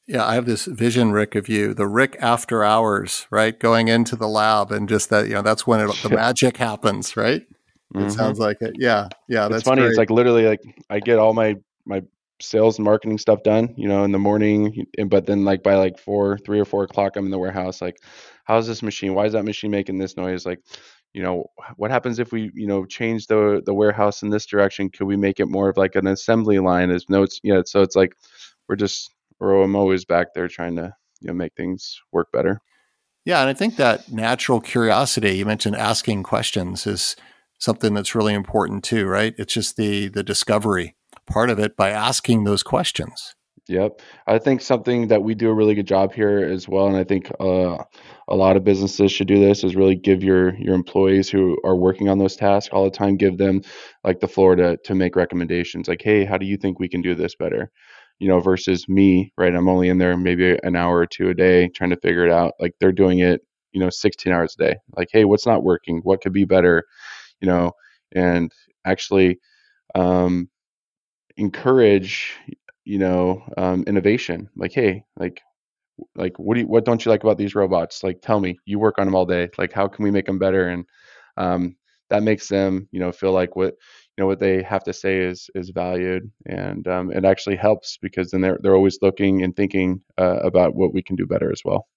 Yeah, 0.07 0.27
I 0.27 0.35
have 0.35 0.47
this 0.47 0.65
vision, 0.67 1.13
Rick, 1.13 1.37
of 1.37 1.49
you, 1.49 1.75
the 1.75 1.87
Rick 1.87 2.17
after 2.21 2.65
hours, 2.65 3.27
right? 3.31 3.59
Going 3.59 3.87
into 3.87 4.17
the 4.17 4.27
lab 4.27 4.73
and 4.73 4.89
just 4.89 5.11
that, 5.11 5.29
you 5.29 5.35
know, 5.35 5.43
that's 5.43 5.65
when 5.65 5.79
it, 5.79 5.95
the 6.03 6.09
magic 6.11 6.57
happens, 6.57 7.17
right? 7.17 7.43
It 7.43 7.49
mm-hmm. 7.95 8.09
sounds 8.09 8.41
like 8.41 8.61
it. 8.63 8.75
Yeah, 8.79 9.09
yeah. 9.29 9.49
That's 9.49 9.61
it's 9.61 9.69
funny. 9.69 9.83
Great. 9.83 9.91
It's 9.91 9.99
like 9.99 10.11
literally 10.11 10.47
like 10.47 10.61
I 10.91 10.99
get 10.99 11.19
all 11.19 11.35
my 11.35 11.57
my 11.87 12.03
sales 12.41 12.79
and 12.79 12.85
marketing 12.85 13.19
stuff 13.19 13.43
done, 13.43 13.75
you 13.77 13.87
know, 13.87 14.03
in 14.05 14.13
the 14.13 14.19
morning, 14.19 14.87
but 15.07 15.27
then 15.27 15.45
like 15.45 15.63
by 15.63 15.75
like 15.75 15.99
four, 15.99 16.39
three 16.39 16.59
or 16.59 16.65
four 16.65 16.85
o'clock, 16.85 17.17
I'm 17.17 17.27
in 17.27 17.31
the 17.31 17.39
warehouse. 17.39 17.81
Like, 17.81 17.99
how's 18.45 18.67
this 18.67 18.83
machine? 18.83 19.15
Why 19.15 19.27
is 19.27 19.33
that 19.33 19.45
machine 19.45 19.71
making 19.71 19.99
this 19.99 20.17
noise? 20.17 20.45
Like, 20.47 20.61
you 21.13 21.23
know 21.23 21.47
what 21.77 21.91
happens 21.91 22.19
if 22.19 22.33
we 22.33 22.51
you 22.55 22.67
know 22.67 22.85
change 22.85 23.27
the 23.27 23.63
the 23.65 23.75
warehouse 23.75 24.23
in 24.23 24.31
this 24.31 24.47
direction 24.47 24.89
could 24.89 25.07
we 25.07 25.17
make 25.17 25.41
it 25.41 25.47
more 25.47 25.69
of 25.69 25.77
like 25.77 25.95
an 25.95 26.07
assembly 26.07 26.59
line 26.59 26.91
as 26.91 27.09
notes 27.09 27.41
yeah 27.43 27.61
so 27.65 27.83
it's 27.83 27.97
like 27.97 28.15
we're 28.69 28.77
just 28.77 29.15
or 29.41 29.63
i'm 29.63 29.77
always 29.77 30.05
back 30.05 30.29
there 30.35 30.49
trying 30.49 30.77
to 30.77 30.93
you 31.21 31.29
know 31.29 31.35
make 31.35 31.53
things 31.55 32.01
work 32.13 32.29
better 32.33 32.61
yeah 33.25 33.41
and 33.41 33.51
i 33.51 33.55
think 33.55 33.77
that 33.77 34.11
natural 34.11 34.61
curiosity 34.61 35.37
you 35.37 35.45
mentioned 35.45 35.77
asking 35.77 36.23
questions 36.23 36.87
is 36.87 37.15
something 37.59 37.95
that's 37.95 38.15
really 38.15 38.35
important 38.35 38.83
too 38.83 39.07
right 39.07 39.35
it's 39.39 39.55
just 39.55 39.77
the 39.77 40.09
the 40.09 40.23
discovery 40.23 40.97
part 41.27 41.51
of 41.51 41.59
it 41.59 41.77
by 41.77 41.91
asking 41.91 42.45
those 42.45 42.63
questions 42.63 43.35
Yep. 43.69 44.01
I 44.27 44.39
think 44.39 44.61
something 44.61 45.07
that 45.09 45.23
we 45.23 45.35
do 45.37 45.49
a 45.49 45.55
really 45.55 45.75
good 45.77 45.87
job 45.87 46.13
here 46.13 46.39
as 46.41 46.69
well, 46.69 46.89
and 46.89 46.97
I 46.97 47.05
think 47.05 47.31
uh, 47.39 47.79
a 48.29 48.35
lot 48.35 48.57
of 48.57 48.65
businesses 48.65 49.13
should 49.13 49.29
do 49.29 49.39
this 49.39 49.63
is 49.63 49.77
really 49.77 49.95
give 49.95 50.25
your 50.25 50.55
your 50.57 50.75
employees 50.75 51.31
who 51.31 51.57
are 51.65 51.77
working 51.77 52.09
on 52.09 52.19
those 52.19 52.35
tasks 52.35 52.71
all 52.73 52.83
the 52.85 52.91
time, 52.91 53.17
give 53.17 53.39
them 53.39 53.63
like 54.03 54.19
the 54.19 54.27
floor 54.27 54.57
to 54.57 54.77
to 54.79 54.95
make 54.97 55.15
recommendations. 55.15 55.87
Like, 55.87 56.03
hey, 56.03 56.25
how 56.25 56.39
do 56.39 56.47
you 56.47 56.57
think 56.57 56.81
we 56.81 56.89
can 56.89 57.03
do 57.03 57.15
this 57.15 57.37
better? 57.37 57.71
You 58.19 58.29
know, 58.29 58.41
versus 58.41 58.89
me, 58.89 59.33
right? 59.39 59.55
I'm 59.55 59.69
only 59.69 59.89
in 59.89 59.99
there 59.99 60.17
maybe 60.17 60.59
an 60.65 60.75
hour 60.75 60.99
or 60.99 61.07
two 61.07 61.29
a 61.31 61.35
day 61.35 61.69
trying 61.69 61.91
to 61.91 61.97
figure 62.01 62.27
it 62.27 62.33
out. 62.33 62.55
Like 62.59 62.73
they're 62.81 62.93
doing 62.93 63.21
it, 63.21 63.43
you 63.73 63.81
know, 63.81 63.91
16 63.91 64.33
hours 64.33 64.57
a 64.59 64.65
day. 64.65 64.77
Like, 64.97 65.09
hey, 65.13 65.25
what's 65.25 65.47
not 65.47 65.63
working? 65.63 66.01
What 66.03 66.21
could 66.21 66.33
be 66.33 66.45
better? 66.45 66.83
You 67.41 67.49
know, 67.49 67.73
and 68.15 68.53
actually 68.87 69.39
um, 69.95 70.49
encourage 71.37 72.35
you 72.85 72.99
know 72.99 73.43
um, 73.57 73.85
innovation 73.87 74.49
like 74.57 74.73
hey 74.73 75.05
like 75.17 75.41
like 76.15 76.39
what 76.39 76.55
do 76.55 76.61
you, 76.61 76.67
what 76.67 76.85
don't 76.85 77.05
you 77.05 77.11
like 77.11 77.23
about 77.23 77.39
these 77.39 77.55
robots? 77.55 78.03
Like 78.03 78.21
tell 78.23 78.41
me 78.41 78.59
you 78.65 78.79
work 78.79 78.99
on 78.99 79.07
them 79.07 79.15
all 79.15 79.27
day 79.27 79.49
like 79.59 79.73
how 79.73 79.89
can 79.89 80.05
we 80.05 80.11
make 80.11 80.27
them 80.27 80.39
better? 80.39 80.69
And 80.69 80.85
um, 81.37 81.77
that 82.11 82.23
makes 82.23 82.49
them 82.49 82.89
you 82.93 83.01
know 83.01 83.13
feel 83.13 83.33
like 83.33 83.57
what 83.57 83.75
you 84.17 84.23
know 84.23 84.27
what 84.27 84.41
they 84.41 84.63
have 84.63 84.85
to 84.85 84.93
say 84.93 85.19
is 85.19 85.51
is 85.55 85.71
valued. 85.71 86.31
And 86.47 86.87
um, 86.89 87.13
it 87.13 87.25
actually 87.25 87.57
helps 87.57 87.99
because 88.01 88.31
then 88.31 88.41
they're 88.41 88.59
they're 88.63 88.77
always 88.77 88.99
looking 89.03 89.43
and 89.43 89.55
thinking 89.55 90.03
uh, 90.19 90.41
about 90.43 90.75
what 90.75 90.93
we 90.93 91.03
can 91.03 91.17
do 91.17 91.27
better 91.27 91.51
as 91.51 91.63
well. 91.65 91.89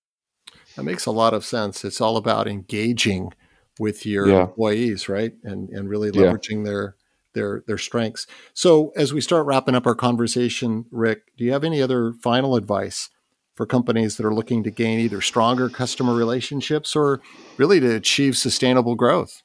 That 0.76 0.84
makes 0.84 1.06
a 1.06 1.12
lot 1.12 1.34
of 1.34 1.46
sense. 1.46 1.86
It's 1.86 2.02
all 2.02 2.18
about 2.18 2.48
engaging 2.48 3.32
with 3.80 4.06
your 4.06 4.28
yeah. 4.28 4.42
employees 4.44 5.10
right? 5.10 5.34
And 5.44 5.70
and 5.70 5.90
really 5.90 6.12
leveraging 6.12 6.66
yeah. 6.66 6.72
their 6.72 6.96
their 7.36 7.64
their 7.68 7.78
strengths. 7.78 8.26
So 8.56 8.92
as 8.96 9.14
we 9.14 9.22
start 9.22 9.46
wrapping 9.46 9.76
up 9.76 9.86
our 9.86 9.94
conversation, 9.94 10.86
Rick, 10.90 11.36
do 11.38 11.46
you 11.46 11.52
have 11.52 11.64
any 11.64 11.82
other 11.82 12.14
final 12.14 12.56
advice 12.56 13.10
for 13.54 13.66
companies 13.66 14.18
that 14.18 14.26
are 14.26 14.34
looking 14.34 14.64
to 14.64 14.72
gain 14.72 15.00
either 15.00 15.22
stronger 15.22 15.70
customer 15.70 16.16
relationships 16.16 16.96
or 16.96 17.22
really 17.58 17.80
to 17.80 17.96
achieve 17.96 18.36
sustainable 18.36 18.96
growth? 18.96 19.44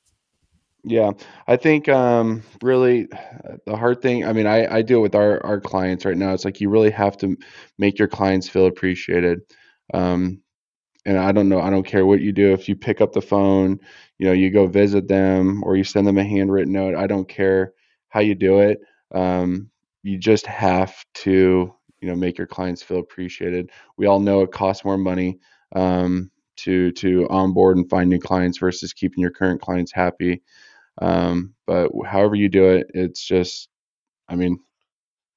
Yeah, 0.82 1.12
I 1.46 1.56
think 1.56 1.90
um, 1.90 2.42
really 2.62 3.06
the 3.66 3.76
hard 3.76 4.00
thing. 4.00 4.24
I 4.24 4.32
mean, 4.32 4.46
I, 4.46 4.76
I 4.76 4.82
deal 4.82 5.02
with 5.02 5.14
our 5.14 5.44
our 5.44 5.60
clients 5.60 6.06
right 6.06 6.16
now. 6.16 6.32
It's 6.32 6.46
like 6.46 6.60
you 6.60 6.70
really 6.70 6.90
have 6.90 7.18
to 7.18 7.36
make 7.76 7.98
your 7.98 8.08
clients 8.08 8.48
feel 8.48 8.66
appreciated. 8.66 9.40
Um, 9.92 10.40
and 11.06 11.18
I 11.18 11.32
don't 11.32 11.48
know, 11.48 11.60
I 11.60 11.70
don't 11.70 11.86
care 11.86 12.06
what 12.06 12.20
you 12.20 12.32
do. 12.32 12.52
If 12.52 12.68
you 12.68 12.76
pick 12.76 13.00
up 13.00 13.12
the 13.12 13.22
phone, 13.22 13.78
you 14.18 14.26
know, 14.26 14.32
you 14.32 14.50
go 14.50 14.66
visit 14.66 15.08
them 15.08 15.62
or 15.64 15.76
you 15.76 15.84
send 15.84 16.06
them 16.06 16.18
a 16.18 16.24
handwritten 16.24 16.72
note. 16.72 16.94
I 16.94 17.06
don't 17.06 17.28
care 17.28 17.72
how 18.10 18.20
you 18.20 18.34
do 18.34 18.60
it. 18.60 18.80
Um, 19.12 19.70
you 20.02 20.18
just 20.18 20.46
have 20.46 20.94
to, 21.14 21.74
you 22.00 22.08
know, 22.08 22.14
make 22.14 22.38
your 22.38 22.46
clients 22.46 22.82
feel 22.82 22.98
appreciated. 22.98 23.70
We 23.96 24.06
all 24.06 24.20
know 24.20 24.42
it 24.42 24.52
costs 24.52 24.84
more 24.84 24.98
money 24.98 25.38
um, 25.74 26.30
to 26.56 26.92
to 26.92 27.26
onboard 27.28 27.76
and 27.76 27.88
find 27.88 28.10
new 28.10 28.20
clients 28.20 28.58
versus 28.58 28.92
keeping 28.92 29.20
your 29.22 29.30
current 29.30 29.60
clients 29.60 29.92
happy. 29.92 30.42
Um, 31.00 31.54
but 31.66 31.90
however 32.06 32.34
you 32.34 32.48
do 32.48 32.66
it, 32.66 32.90
it's 32.92 33.24
just, 33.24 33.68
I 34.28 34.36
mean, 34.36 34.58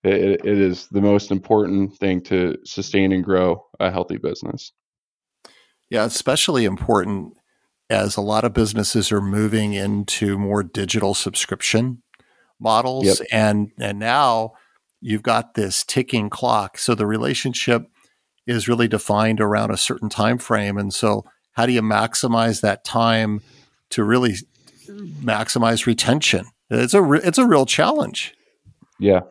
it, 0.04 0.46
it 0.46 0.60
is 0.60 0.88
the 0.88 1.02
most 1.02 1.32
important 1.32 1.96
thing 1.98 2.22
to 2.24 2.58
sustain 2.66 3.14
and 3.14 3.24
grow 3.24 3.66
a 3.80 3.90
healthy 3.90 4.18
business. 4.18 4.74
Yeah, 5.90 6.06
especially 6.06 6.66
important 6.66 7.38
as 7.90 8.18
a 8.18 8.22
lot 8.22 8.44
of 8.44 8.54
businesses 8.54 9.12
are 9.12 9.22
moving 9.22 9.74
into 9.74 10.38
more 10.38 10.64
digital 10.64 11.14
subscription 11.14 12.02
models 12.60 13.06
yep. 13.06 13.18
and 13.32 13.72
and 13.80 14.00
now 14.00 14.54
you've 15.02 15.24
got 15.24 15.54
this 15.54 15.84
ticking 15.84 16.30
clock. 16.30 16.78
So 16.78 16.96
the 16.96 17.06
relationship 17.06 17.90
is 18.48 18.68
really 18.68 18.88
defined 18.88 19.42
around 19.42 19.72
a 19.72 19.78
certain 19.78 20.10
time 20.10 20.38
frame 20.38 20.78
and 20.78 20.94
so 20.94 21.26
how 21.54 21.66
do 21.66 21.74
you 21.74 21.82
maximize 21.82 22.62
that 22.62 22.84
time 22.84 23.42
to 23.92 24.04
really 24.04 24.36
maximize 24.88 25.86
retention? 25.86 26.46
It's 26.70 26.94
a 26.94 27.02
re- 27.02 27.22
it's 27.24 27.38
a 27.38 27.48
real 27.48 27.66
challenge. 27.66 28.34
Yeah. 29.00 29.22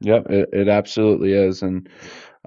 Yep 0.00 0.26
it, 0.30 0.48
it 0.52 0.68
absolutely 0.68 1.32
is. 1.32 1.62
And 1.62 1.88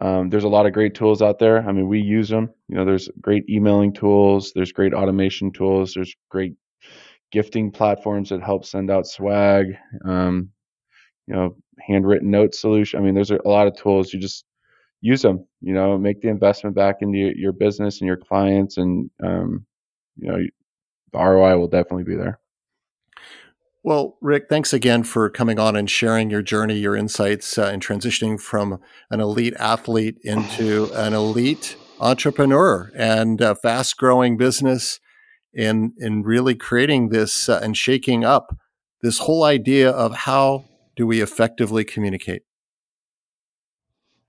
um, 0.02 0.30
there's 0.30 0.46
a 0.46 0.50
lot 0.50 0.66
of 0.66 0.74
great 0.74 0.96
tools 0.96 1.22
out 1.22 1.40
there. 1.40 1.68
I 1.68 1.72
mean 1.72 1.88
we 1.88 2.00
use 2.00 2.30
them 2.30 2.50
you 2.68 2.76
know 2.76 2.86
there's 2.86 3.10
great 3.20 3.48
emailing 3.50 3.94
tools 3.94 4.54
there's 4.56 4.72
great 4.72 4.94
automation 4.94 5.52
tools 5.52 5.94
there's 5.94 6.16
great 6.30 6.54
gifting 7.32 7.72
platforms 7.72 8.30
that 8.30 8.44
help 8.44 8.66
send 8.66 8.92
out 8.92 9.08
swag, 9.08 9.76
um, 10.06 10.50
you 11.28 11.36
know, 11.36 11.56
handwritten 11.80 12.32
note 12.32 12.54
solution. 12.54 13.00
I 13.00 13.04
mean, 13.04 13.16
there's 13.16 13.32
a 13.32 13.40
lot 13.46 13.68
of 13.68 13.78
tools. 13.78 14.14
You 14.14 14.20
just 14.20 14.46
use 15.02 15.22
them. 15.22 15.46
You 15.62 15.74
know, 15.74 15.98
make 15.98 16.22
the 16.22 16.30
investment 16.30 16.76
back 16.76 16.98
into 17.02 17.34
your 17.36 17.54
business 17.54 18.02
and 18.02 18.08
your 18.08 18.18
clients, 18.18 18.78
and 18.78 19.10
um, 19.24 19.66
you 20.18 20.30
know, 20.32 20.38
the 21.14 21.20
ROI 21.20 21.58
will 21.58 21.68
definitely 21.68 22.04
be 22.04 22.16
there. 22.16 22.40
Well, 23.84 24.18
Rick, 24.22 24.46
thanks 24.48 24.74
again 24.74 25.04
for 25.04 25.28
coming 25.28 25.58
on 25.58 25.76
and 25.76 25.90
sharing 25.90 26.30
your 26.30 26.44
journey, 26.44 26.78
your 26.78 26.96
insights, 26.96 27.58
uh, 27.58 27.64
and 27.64 27.82
transitioning 27.82 28.40
from 28.40 28.80
an 29.10 29.20
elite 29.20 29.56
athlete 29.58 30.20
into 30.24 30.92
an 30.94 31.14
elite 31.14 31.76
entrepreneur 32.00 32.92
and 32.96 33.42
a 33.42 33.56
fast 33.56 33.98
growing 33.98 34.38
business 34.38 35.00
in, 35.54 35.94
in 35.98 36.24
really 36.24 36.56
creating 36.56 37.10
this 37.10 37.50
uh, 37.50 37.60
and 37.62 37.76
shaking 37.76 38.24
up 38.24 38.56
this 39.02 39.20
whole 39.20 39.44
idea 39.44 39.90
of 39.90 40.14
how 40.14 40.66
do 40.96 41.08
we 41.08 41.22
effectively 41.22 41.84
communicate. 41.84 42.44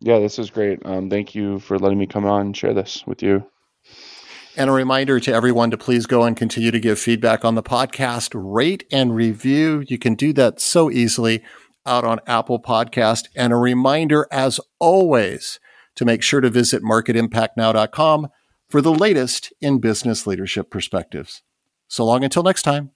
Yeah, 0.00 0.18
this 0.18 0.38
is 0.38 0.50
great. 0.50 0.84
Um, 0.84 1.08
thank 1.08 1.34
you 1.34 1.60
for 1.60 1.78
letting 1.78 1.98
me 1.98 2.06
come 2.06 2.24
on 2.24 2.40
and 2.40 2.56
share 2.56 2.74
this 2.74 3.06
with 3.06 3.22
you. 3.22 3.44
And 4.56 4.68
a 4.68 4.72
reminder 4.72 5.18
to 5.20 5.32
everyone 5.32 5.70
to 5.70 5.78
please 5.78 6.06
go 6.06 6.24
and 6.24 6.36
continue 6.36 6.70
to 6.70 6.80
give 6.80 6.98
feedback 6.98 7.44
on 7.44 7.54
the 7.54 7.62
podcast, 7.62 8.32
rate 8.34 8.84
and 8.92 9.14
review. 9.14 9.84
You 9.86 9.98
can 9.98 10.14
do 10.14 10.32
that 10.34 10.60
so 10.60 10.90
easily 10.90 11.42
out 11.86 12.04
on 12.04 12.20
Apple 12.26 12.60
Podcast. 12.60 13.28
And 13.34 13.52
a 13.52 13.56
reminder, 13.56 14.26
as 14.30 14.60
always, 14.78 15.58
to 15.96 16.04
make 16.04 16.22
sure 16.22 16.40
to 16.40 16.50
visit 16.50 16.82
marketimpactnow.com 16.82 18.28
for 18.72 18.80
the 18.80 18.90
latest 18.90 19.52
in 19.60 19.80
business 19.80 20.26
leadership 20.26 20.70
perspectives. 20.70 21.42
So 21.88 22.06
long 22.06 22.24
until 22.24 22.42
next 22.42 22.62
time. 22.62 22.92